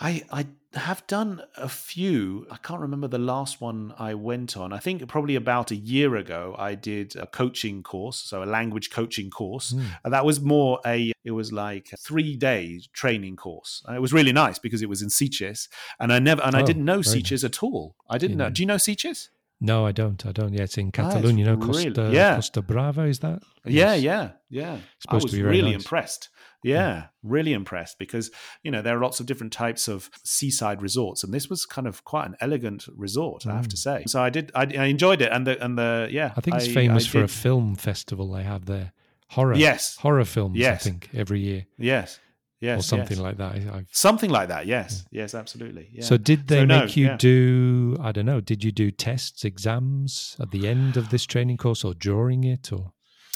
[0.00, 0.46] I I
[0.78, 2.46] have done a few.
[2.50, 4.72] I can't remember the last one I went on.
[4.72, 8.90] I think probably about a year ago I did a coaching course, so a language
[8.90, 9.72] coaching course.
[9.72, 9.84] Mm.
[10.04, 13.82] And that was more a it was like a 3 day training course.
[13.86, 15.68] And it was really nice because it was in Sitges
[16.00, 17.94] and I never and I Oh, didn't know Sitges at all.
[18.10, 18.46] I didn't know.
[18.46, 19.28] In- Do you know Sitges?
[19.64, 20.24] No, I don't.
[20.26, 20.52] I don't.
[20.52, 21.44] Yeah, it's in Ah, it's Catalonia.
[21.44, 22.34] you know, really- Costa, yeah.
[22.36, 23.02] Costa Brava.
[23.04, 23.40] Is that?
[23.64, 24.02] Yeah, Yes.
[24.02, 24.76] yeah, yeah.
[25.00, 25.82] Supposed I to was be really nice.
[25.82, 26.28] impressed.
[26.62, 28.30] Yeah, really impressed because
[28.62, 31.86] you know there are lots of different types of seaside resorts, and this was kind
[31.86, 34.04] of quite an elegant resort, I have to say.
[34.06, 36.38] So I did, I, I enjoyed it, and the and the yeah, Mm.
[36.38, 38.92] I think it's famous I for a film festival they have there.
[39.28, 39.56] Horror.
[39.56, 39.96] Yes.
[39.96, 40.58] Horror films.
[40.64, 42.18] I think every year yes,
[42.64, 43.26] yes, or something yes.
[43.26, 43.52] like that.
[43.74, 44.66] I've, something like that.
[44.66, 45.88] Yes, yes, absolutely.
[45.92, 46.04] Yeah.
[46.04, 47.16] So did they So no, make you yeah.
[47.18, 47.96] do?
[48.00, 48.40] I don't know.
[48.40, 52.72] Did you do tests, exams at the end of this training course, or during it,
[52.72, 52.93] or?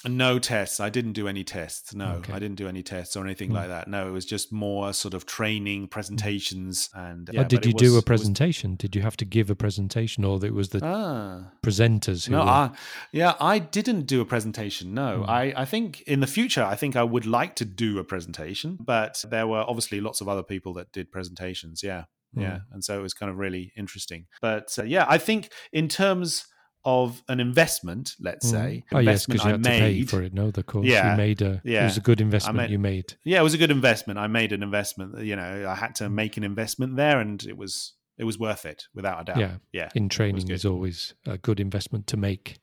[0.09, 0.81] No tests.
[0.81, 1.95] I didn't do any tests.
[1.95, 2.33] No, Okay.
[2.33, 3.57] I didn't do any tests or anything Hmm.
[3.57, 3.89] like that.
[3.89, 7.29] No, it was just more sort of training, presentations, and.
[7.31, 8.77] Or yeah, did you it do a it was- presentation?
[8.77, 11.51] Did you have to give a presentation, or it was the Ah.
[11.65, 12.33] presenters who?
[12.33, 12.71] No, were, I,
[13.13, 14.95] yeah, I didn't do a presentation.
[14.95, 15.31] No, Hmm.
[15.31, 18.79] I, I think in the future, I think I would like to do a presentation,
[18.81, 21.83] but there were obviously lots of other people that did presentations.
[21.83, 24.27] Yeah, yeah, and so it was kind of really interesting.
[24.41, 26.47] But uh, yeah, I think in terms
[26.85, 28.51] of an investment, let's Mm.
[28.51, 30.11] say, oh yes, investment because you I had to pay made.
[30.11, 30.33] for it.
[30.33, 31.61] No, the course Yeah, you made a.
[31.65, 31.83] yeah.
[31.83, 33.15] It was a good investment made- you made.
[33.25, 34.19] Yeah, it was a good investment.
[34.19, 35.19] I made an investment.
[35.23, 38.65] You know, I had to make an investment there, and it was it was worth
[38.67, 39.39] it without a doubt.
[39.39, 39.57] Yeah.
[39.73, 42.59] yeah, In training is always a good investment to make.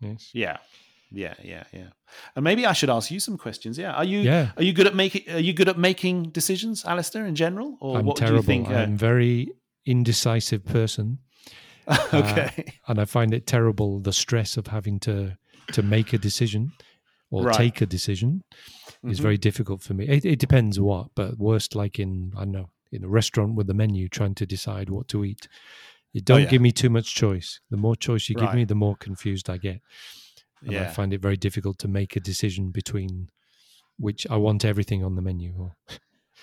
[0.00, 0.30] Yes.
[0.32, 0.58] yeah,
[1.10, 1.88] yeah, yeah, yeah.
[2.36, 3.78] And maybe I should ask you some questions.
[3.78, 4.52] Yeah, are you Yeah.
[4.56, 5.22] Are you good at making?
[5.34, 8.42] Are you good at making decisions, Alastair, in general, or I'm what terrible.
[8.42, 8.68] do you think?
[8.68, 9.48] uh, I'm very
[9.86, 11.18] indecisive person.
[12.14, 15.36] okay, and I find it terrible the stress of having to
[15.72, 16.72] to make a decision
[17.30, 17.56] or Right.
[17.56, 18.44] take a decision
[19.04, 19.22] is Mhm.
[19.22, 20.06] very difficult for me.
[20.08, 23.66] It, it depends what, but worst like in I don't know in a restaurant with
[23.66, 25.48] the menu trying to decide what to eat.
[26.12, 26.50] You don't Oh, yeah.
[26.50, 27.60] give me too much choice.
[27.70, 29.80] The more choice you give me, the more confused I get.
[30.62, 33.28] And I find it very difficult to make a decision between
[33.98, 35.52] which I want everything on the menu.
[35.58, 35.76] Or,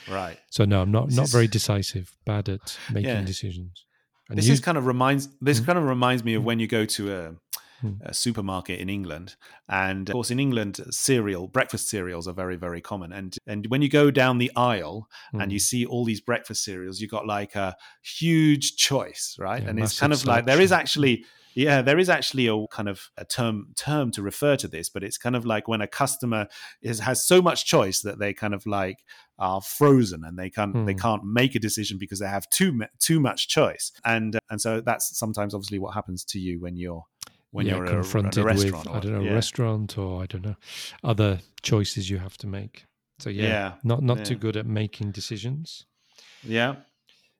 [0.08, 0.38] right.
[0.52, 2.16] so no, I'm not This not is- very decisive.
[2.26, 3.22] Bad at making Yeah.
[3.24, 3.86] decisions.
[4.34, 5.30] And This you- is kind of reminds.
[5.41, 5.65] This Mm.
[5.67, 7.36] kind of reminds me of when you go to a,
[7.84, 8.02] Mm.
[8.02, 9.36] a supermarket in England,
[9.69, 13.13] and of course in England, cereal breakfast cereals are very very common.
[13.13, 15.69] And and when you go down the aisle and you Mm.
[15.72, 19.62] see all these breakfast cereals, you got like a huge choice, right?
[19.62, 22.89] Yeah, and it's kind of like there is actually yeah there is actually a kind
[22.89, 25.88] of a term term to refer to this but it's kind of like when a
[25.88, 26.48] customer
[26.82, 29.00] is has so much choice that they kind of like
[29.39, 31.00] are frozen and they can't they Hmm.
[31.00, 34.82] can't make a decision because they have too too much choice and uh, and so
[34.82, 37.04] that's sometimes obviously what happens to you when you're
[37.52, 39.34] when yeah, you're a- confronted a, restaurant with or- I don't know yeah.
[39.34, 40.56] restaurant or I don't know
[41.04, 42.86] other choices you have to make.
[43.20, 45.86] So yeah, Yeah, not not too good at making decisions.
[46.44, 46.76] yeah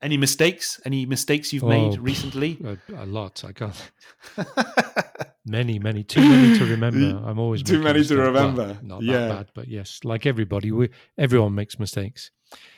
[0.04, 3.44] any mistakes any mistakes you've Oh, made recently A, a lot.
[3.50, 3.92] I can't.
[5.46, 7.22] Many, many, too many to remember.
[7.30, 8.18] I'm always Too many to mistakes.
[8.18, 8.78] Well, remember.
[8.82, 9.12] not Yeah.
[9.28, 12.32] that bad, but yes, like everybody, we everyone makes mistakes.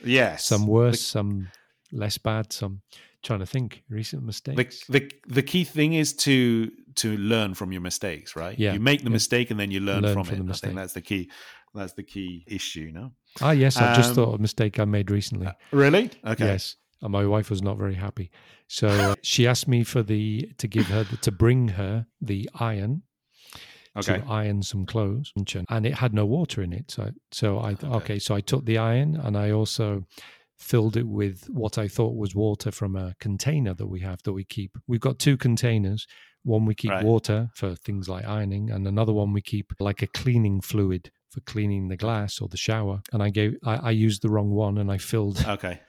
[0.03, 1.49] yes Some worse, some
[1.91, 2.51] less bad.
[2.51, 2.81] Some
[3.21, 4.83] trying to think recent the, mistakes.
[4.87, 8.99] the the key thing is to to learn from your mistakes right Yeah, you make
[8.99, 9.19] the yeah.
[9.19, 11.29] mistake and then you learn, Learn from, from it the i think that's the key
[11.73, 13.11] that's the key issue no
[13.41, 15.47] ah, yes, I've just Um, thought of a mistake I made recently.
[15.71, 18.31] really okay Yes, and my wife was not very happy.
[18.67, 22.49] So uh, she asked me for the to give her the, to bring her the
[22.59, 23.03] iron
[23.97, 25.31] okay to iron some clothes,
[25.69, 26.91] and it had no water in it.
[26.91, 27.87] So so I okay.
[27.87, 28.19] Okay.
[28.19, 30.05] so I took the iron and I also
[30.57, 34.33] filled it with what I thought was water from a container that we have that
[34.33, 34.77] we keep.
[34.87, 36.07] We've got two containers.
[36.43, 37.03] One we keep Right.
[37.03, 41.41] water for things like ironing, and another one we keep like a cleaning fluid for
[41.41, 44.77] cleaning the glass or the shower, and I gave I, I used the wrong one
[44.77, 45.79] and I filled Okay.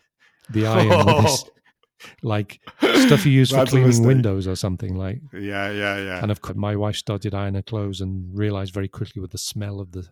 [0.51, 1.45] The iron with this
[2.23, 5.21] like stuff you use for cleaning windows or something like.
[5.33, 6.23] Yeah, yeah, yeah.
[6.23, 9.39] And of course, my wife started ironing her clothes and realized very quickly with the
[9.39, 10.09] smell of the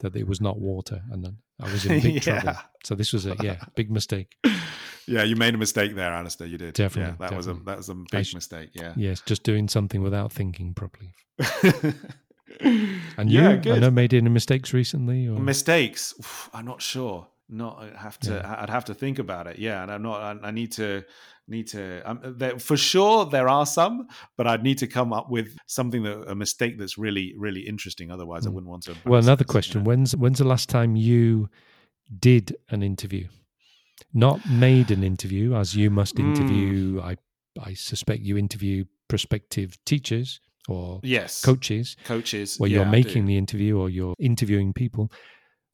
[0.00, 2.54] that it was not water, and then I was in big trouble.
[2.84, 4.36] So this was a yeah big mistake.
[5.06, 6.46] yeah, you made a mistake there, Alastair.
[6.46, 6.74] You did.
[6.74, 8.70] Definitely, Yeah, that was a that was a big sh- mistake.
[8.74, 8.92] Yeah.
[8.96, 11.14] Yes, just doing something without thinking properly.
[12.60, 15.26] And yeah, you, I know, made any mistakes recently?
[15.26, 15.38] Or?
[15.38, 16.14] Mistakes?
[16.18, 17.26] Oof, I'm not sure.
[17.54, 18.62] Not have to.
[18.62, 19.58] I'd have to think about it.
[19.58, 20.20] Yeah, and I'm not.
[20.22, 21.04] I, I need to.
[21.48, 22.00] Need to.
[22.08, 24.06] Um, there, for sure, there are some,
[24.38, 28.10] but I'd need to come up with something that a mistake that's really, really interesting.
[28.10, 28.54] Otherwise, I Mm.
[28.54, 28.94] wouldn't want to.
[29.04, 29.88] well, another you question: know?
[29.88, 31.50] When's when's the last time you
[32.18, 33.28] did an interview?
[34.14, 37.00] Not made an interview, as you must interview.
[37.02, 37.16] I
[37.60, 42.58] I suspect you interview prospective teachers or Yes, coaches, coaches.
[42.58, 45.12] where yeah, you're making the interview or you're interviewing people.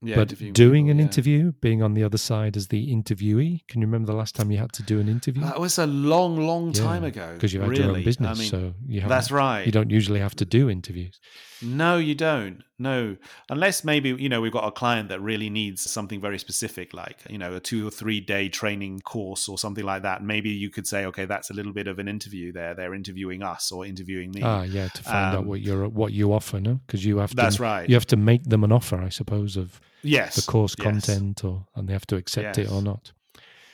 [0.00, 1.04] Yeah, but doing people, an yeah.
[1.04, 4.52] interview, being on the other side as the interviewee, can you remember the last time
[4.52, 5.42] you had to do an interview?
[5.42, 7.34] That was a long, long time Yeah, ago.
[7.34, 7.82] because you had really.
[7.82, 9.66] your own business, I mean, so you have that's right.
[9.66, 11.18] You don't usually have to do interviews.
[11.60, 12.62] No, you don't.
[12.80, 13.16] No,
[13.50, 17.18] unless maybe you know we've got a client that really needs something very specific, like
[17.28, 20.22] you know a two or three day training course or something like that.
[20.22, 22.74] Maybe you could say, okay, that's a little bit of an interview there.
[22.74, 24.42] They're interviewing us or interviewing me.
[24.44, 26.80] Ah, yeah, to find out Um, what you're what you offer, no?
[26.86, 27.36] Because you have to.
[27.36, 27.88] That's right.
[27.88, 31.44] You have to make them an offer, I suppose, of yes, the course yes, content,
[31.44, 33.12] or and they have to accept it or not.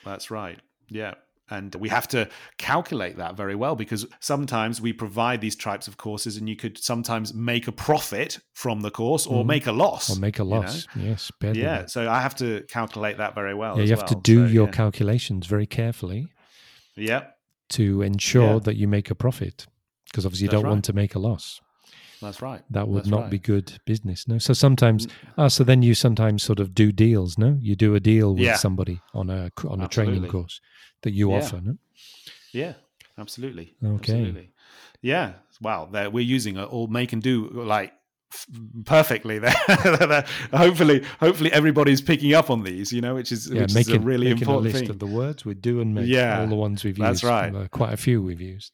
[0.03, 0.59] That's right.
[0.89, 1.13] Yeah.
[1.49, 2.27] And we have to
[2.57, 6.77] calculate that very well because sometimes we provide these types of courses and you could
[6.77, 9.47] sometimes make a profit from the course or Mhm.
[9.47, 10.09] make a loss.
[10.15, 10.55] Or make a you know?
[10.61, 10.87] loss.
[10.95, 11.61] Yes, badly.
[11.61, 11.85] Yeah.
[11.85, 13.77] So I have to calculate that very well.
[13.77, 14.71] Yeah, you have to do So, your yeah.
[14.71, 16.27] calculations very carefully
[16.95, 17.25] Yeah.
[17.69, 18.59] to ensure Yeah.
[18.59, 19.67] that you make a profit.
[20.05, 21.59] Because obviously you That's don't want to make a loss.
[22.25, 22.61] That's right.
[22.71, 23.29] That would That's not right.
[23.31, 24.27] be good business.
[24.27, 24.37] No.
[24.39, 25.07] So sometimes,
[25.37, 27.37] ah, so then you sometimes sort of do deals.
[27.37, 28.55] No, you do a deal with Yeah.
[28.57, 30.59] somebody on a on a training course
[31.03, 31.37] that you Yeah.
[31.37, 31.61] offer.
[31.61, 31.77] No.
[32.51, 32.73] Yeah,
[33.17, 33.75] absolutely.
[33.83, 34.13] Okay.
[34.13, 34.49] Absolutely.
[35.01, 35.33] Yeah.
[35.61, 35.87] Wow.
[35.91, 37.93] There, we're using all make and do like
[38.85, 39.53] perfectly there.
[40.53, 42.91] hopefully, hopefully everybody's picking up on these.
[42.91, 44.89] You know, which is Yeah, which making is a really making a important list thing.
[44.89, 46.07] of the words we do and make.
[46.07, 47.23] Yeah, all the ones we've that's used.
[47.23, 47.53] right.
[47.55, 48.71] Uh, quite a few we've used.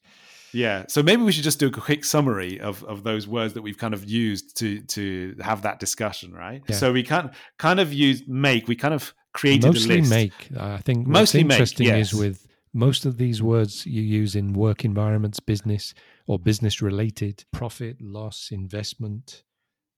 [0.54, 0.86] Yeah.
[0.88, 3.78] So maybe we should just do a quick summary of, of those words that we've
[3.78, 6.62] kind of used to to have that discussion, right?
[6.68, 6.76] Yeah.
[6.76, 8.68] So we can kind of use make.
[8.68, 10.10] We kind of created Mostly a list.
[10.10, 10.50] make.
[10.58, 12.14] I think Mostly what's make, interesting yes.
[12.14, 15.94] is with most of these words you use in work environments, business
[16.28, 19.44] or business related, profit, loss, investment,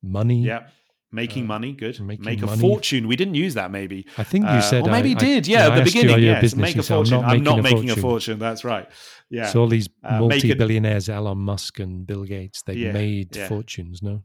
[0.02, 0.42] money.
[0.44, 0.68] Yeah.
[1.14, 2.00] Making Uh, money, good.
[2.02, 2.60] making Make a money.
[2.60, 3.08] fortune.
[3.08, 4.06] We didn't use that maybe.
[4.18, 5.48] I think you Uh, said, or maybe I- you did.
[5.48, 6.20] yeah, Yeah, I at the beginning.
[6.20, 6.62] you yes, business?
[6.62, 7.22] make a said, I'm fortune.
[7.22, 8.02] not I'm not making a making a fortune.
[8.02, 8.40] fortune.
[8.40, 8.88] That's right.
[9.30, 9.46] Yeah.
[9.52, 13.48] So all these Uh, multi-billionaires, Elon Musk and Bill Gates, they've Yeah, made yeah.
[13.48, 14.02] fortunes.
[14.02, 14.24] No,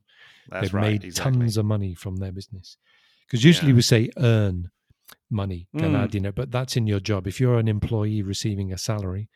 [0.48, 0.92] That's they've right.
[0.92, 1.38] made exactly.
[1.40, 2.77] tons of money from their business.
[3.27, 3.77] Because usually Yeah.
[3.77, 4.70] we say earn
[5.31, 6.14] money, Mm.
[6.14, 7.27] you know, but that's in your job.
[7.27, 9.29] If you're an employee receiving a salary,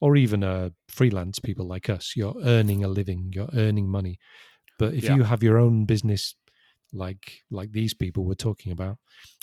[0.00, 4.18] or even a freelance people like us, you're earning a living, you're earning money.
[4.78, 6.34] But if you have your own business,
[6.92, 8.98] like like these people we're talking about,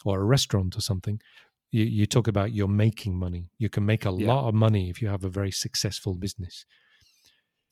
[0.05, 1.19] or a restaurant or something,
[1.71, 3.49] you, you talk about you're making money.
[3.57, 4.27] You can make a Yeah.
[4.33, 6.65] lot of money if you have a very successful business.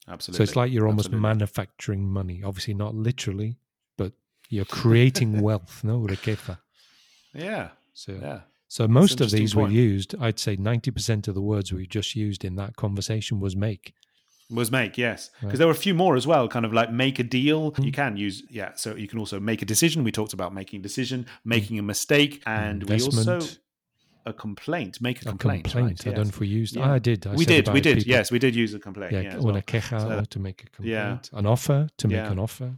[0.08, 0.38] Absolutely.
[0.38, 1.30] So it's like you're almost Absolutely.
[1.30, 2.42] manufacturing money.
[2.44, 3.58] Obviously, not literally,
[3.98, 4.14] but
[4.50, 5.84] you're creating wealth.
[5.84, 6.60] No, riqueza.
[7.34, 7.70] Yeah.
[7.94, 8.42] So, Yeah.
[8.68, 9.70] so most of these point.
[9.70, 10.16] we've used.
[10.20, 13.94] I'd say ninety percent of the words we just used in that conversation was make.
[14.52, 15.30] Was make, yes.
[15.30, 15.58] Because Right.
[15.58, 17.72] there were a few more as well, kind of like make a deal.
[17.72, 17.86] Mm.
[17.86, 18.74] You can use, yeah.
[18.76, 20.04] So you can also make a decision.
[20.04, 23.40] We talked about making a decision, making a mistake, and we also.
[24.28, 25.66] A complaint, make a A complaint.
[25.66, 26.00] complaint.
[26.04, 26.76] right, I don't know if we used.
[26.76, 26.92] Yeah.
[26.94, 27.28] I did.
[27.28, 27.98] I we did, we did.
[27.98, 29.12] people- Yes, we did use a complaint.
[29.14, 29.62] Yeah, Yeah, well.
[29.62, 30.92] queja So- to make a complaint.
[31.32, 31.40] Yeah.
[31.40, 32.32] An offer to make Yeah.
[32.32, 32.76] an offer.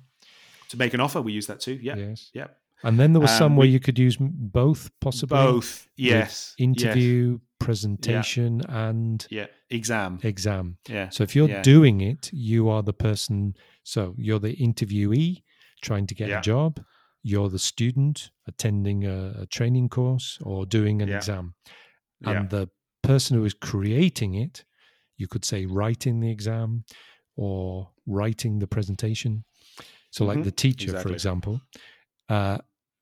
[0.70, 1.80] To make an offer, we use that too.
[1.82, 1.96] Yeah.
[1.96, 2.32] Yes.
[2.34, 2.48] Yeah.
[2.84, 5.38] And then there was Um, some where you could use both, possibly.
[5.38, 5.88] Both.
[5.96, 6.54] Yes.
[6.58, 7.47] yes.
[7.60, 9.48] Presentation, and Yeah.
[9.70, 10.20] Exam.
[10.24, 10.78] exam.
[10.88, 11.10] Yeah.
[11.10, 11.62] So if you're Yeah.
[11.62, 13.56] doing it, you are the person.
[13.84, 15.44] So you're the interviewee
[15.82, 16.40] trying to get Yeah.
[16.40, 16.84] a job.
[17.24, 21.18] You're the student attending a, a training course or doing an Yeah.
[21.18, 21.56] exam.
[22.22, 22.32] Yeah.
[22.32, 22.70] And the
[23.04, 24.64] person who is creating it,
[25.18, 26.84] you could say writing the exam
[27.36, 29.44] or writing the presentation.
[30.12, 30.44] So, like Mhm.
[30.46, 31.62] the teacher, for example,
[32.30, 32.60] uh,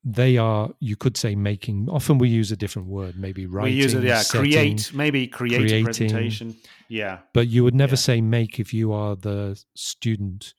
[0.07, 3.73] they are, you could say, making, often we use a different word, maybe writing.
[3.75, 4.03] we use it.
[4.03, 4.21] Yeah.
[4.21, 4.93] setting, create.
[4.93, 5.81] Maybe create creating.
[5.81, 6.55] a presentation.
[6.89, 7.19] Yeah.
[7.33, 8.07] But you would never Yeah.
[8.07, 10.53] say make if you are the student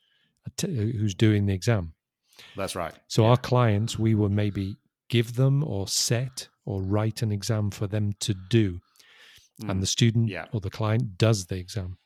[0.61, 1.93] who's doing the exam.
[2.57, 2.93] That's right.
[3.07, 3.29] So yeah.
[3.31, 4.77] our clients, we will maybe
[5.09, 8.81] give them or set or write an exam for them to do,
[9.62, 9.70] Mm.
[9.70, 10.47] and the student Yeah.
[10.53, 11.97] or the client does the exam.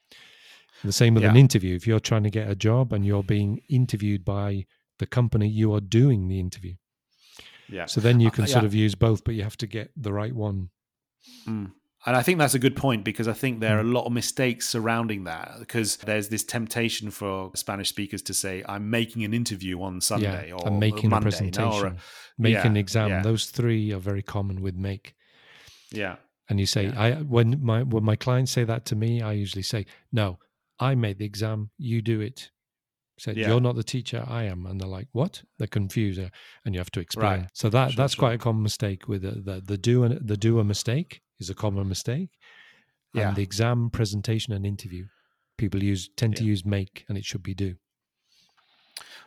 [0.85, 1.75] The same with an interview.
[1.75, 4.67] If you're trying to get a job and you're being interviewed by
[4.99, 6.75] the company you are doing the interview.
[7.71, 7.87] Yeah.
[7.87, 8.67] So then you Uh, can sort yeah.
[8.67, 10.71] of use both, but you have to get the right one.
[11.47, 11.73] Mm.
[12.07, 14.13] And I think that's a good point because I think there are a lot of
[14.13, 19.35] mistakes surrounding that because there's this temptation for Spanish speakers to say, I'm making an
[19.35, 21.97] interview on Sunday yeah, or and making Monday, a presentation, no, or a-
[22.39, 23.09] make yeah, an exam.
[23.11, 23.23] yeah.
[23.23, 25.15] Those three are very common with make.
[25.93, 26.17] yeah.
[26.49, 26.89] And you say.
[26.89, 30.39] I when my when my clients say that to me, I usually say, No,
[30.81, 32.51] I made the exam, you do it.
[33.23, 33.49] Said Yeah.
[33.49, 36.19] you're not the teacher, I am, and they're like, "What?" They're confused,
[36.65, 37.41] and you have to explain.
[37.41, 37.51] Right.
[37.53, 38.23] So that Sure, that's sure.
[38.23, 41.51] quite a common mistake with the the, the do and the do a mistake is
[41.51, 42.31] a common mistake,
[43.13, 43.29] Yeah.
[43.29, 45.05] and the exam, presentation, and interview,
[45.59, 47.77] people use tend to use make, and it should be do.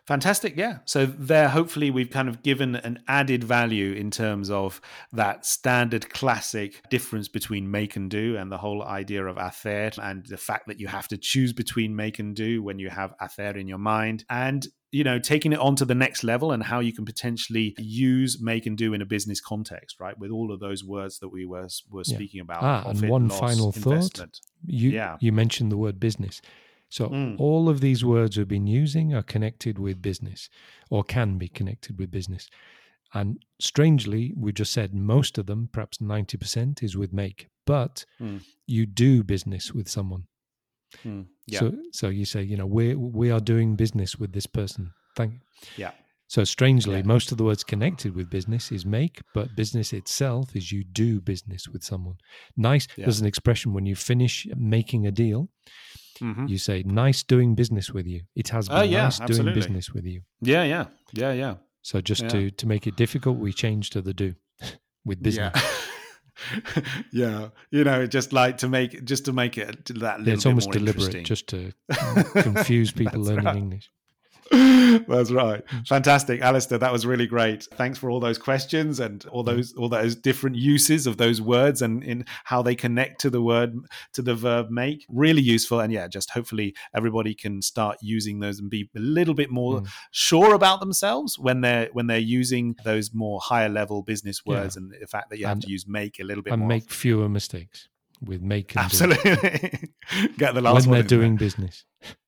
[0.05, 0.57] Fantastic.
[0.57, 0.79] Yeah.
[0.85, 4.81] So there, hopefully, we've kind of given an added value in terms of
[5.13, 10.25] that standard classic difference between make and do and the whole idea of hacer and
[10.25, 13.57] the fact that you have to choose between make and do when you have hacer
[13.57, 16.79] in your mind and you know taking it on to the next level and how
[16.81, 20.59] you can potentially use make and do in a business context right with all of
[20.59, 22.15] those words that we were were Yeah.
[22.15, 24.19] speaking about Ah, and one loss, final thought.
[24.65, 25.17] You Yeah.
[25.21, 26.41] you mentioned the word business.
[26.93, 27.39] So Mm.
[27.39, 30.47] all of these words we've been using are connected with business
[30.91, 32.47] or can be connected with business.
[33.15, 38.41] And strangely, we just said most of them, perhaps 90% is with make, but Mm.
[38.67, 40.23] you do business with someone.
[41.03, 41.25] Mm.
[41.47, 41.59] Yeah.
[41.61, 44.91] So so you say, you know, we we are doing business with this person.
[45.15, 45.33] Thank
[45.77, 45.93] yeah.
[46.27, 47.05] so strangely, Yeah.
[47.15, 51.21] most of the words connected with business is make, but business itself is you do
[51.21, 52.17] business with someone.
[52.55, 52.87] Nice.
[52.97, 53.05] Yeah.
[53.05, 55.49] There's an expression when you finish making a deal,
[56.23, 56.49] Mhm.
[56.49, 59.91] you say, "Nice doing business with you." It has been Oh, yeah, nice doing business
[59.93, 60.21] with you.
[60.41, 60.63] Yeah.
[60.63, 60.85] Yeah.
[61.11, 61.33] Yeah.
[61.33, 61.55] Yeah.
[61.81, 62.29] So just Yeah.
[62.29, 64.35] to to make it difficult, we change to the do
[65.05, 65.51] with business.
[65.55, 65.61] Yeah.
[67.11, 70.45] yeah, you know, just like to make just to make it that little Yeah, it's
[70.45, 71.71] almost deliberate, just to
[72.43, 73.57] confuse people learning right.
[73.57, 73.89] English.
[75.07, 75.63] That's right.
[75.87, 76.77] Fantastic, Alastair.
[76.77, 77.63] That was really great.
[77.73, 81.81] Thanks for all those questions and all those all those different uses of those words
[81.81, 83.75] and in how they connect to the word
[84.13, 85.05] to the verb make.
[85.09, 85.79] Really useful.
[85.79, 89.63] And yeah, just hopefully everybody can start using those and be a little bit more
[89.81, 89.87] Mm.
[90.11, 94.53] sure about themselves when they're when they're using those more higher level business Yeah.
[94.53, 96.67] words and the fact that you have And- to use make a little bit And
[96.67, 97.87] make fewer mistakes
[98.21, 99.33] with make and Absolutely.
[100.37, 100.91] Get the when last one.
[100.93, 101.17] they're in there.
[101.17, 101.85] doing business.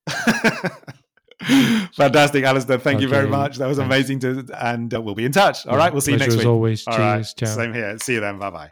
[1.95, 2.79] Fantastic, Alastair.
[2.79, 3.57] Thank you very much.
[3.57, 4.19] That was amazing.
[4.19, 5.65] To, and uh, we'll be in touch.
[5.65, 5.91] All right.
[5.91, 6.47] We'll see you next as week.
[6.47, 6.87] always.
[6.87, 7.17] All right.
[7.17, 7.33] Cheers.
[7.33, 7.47] Ciao.
[7.47, 7.97] Same here.
[7.99, 8.39] See you then.
[8.39, 8.71] Bye bye.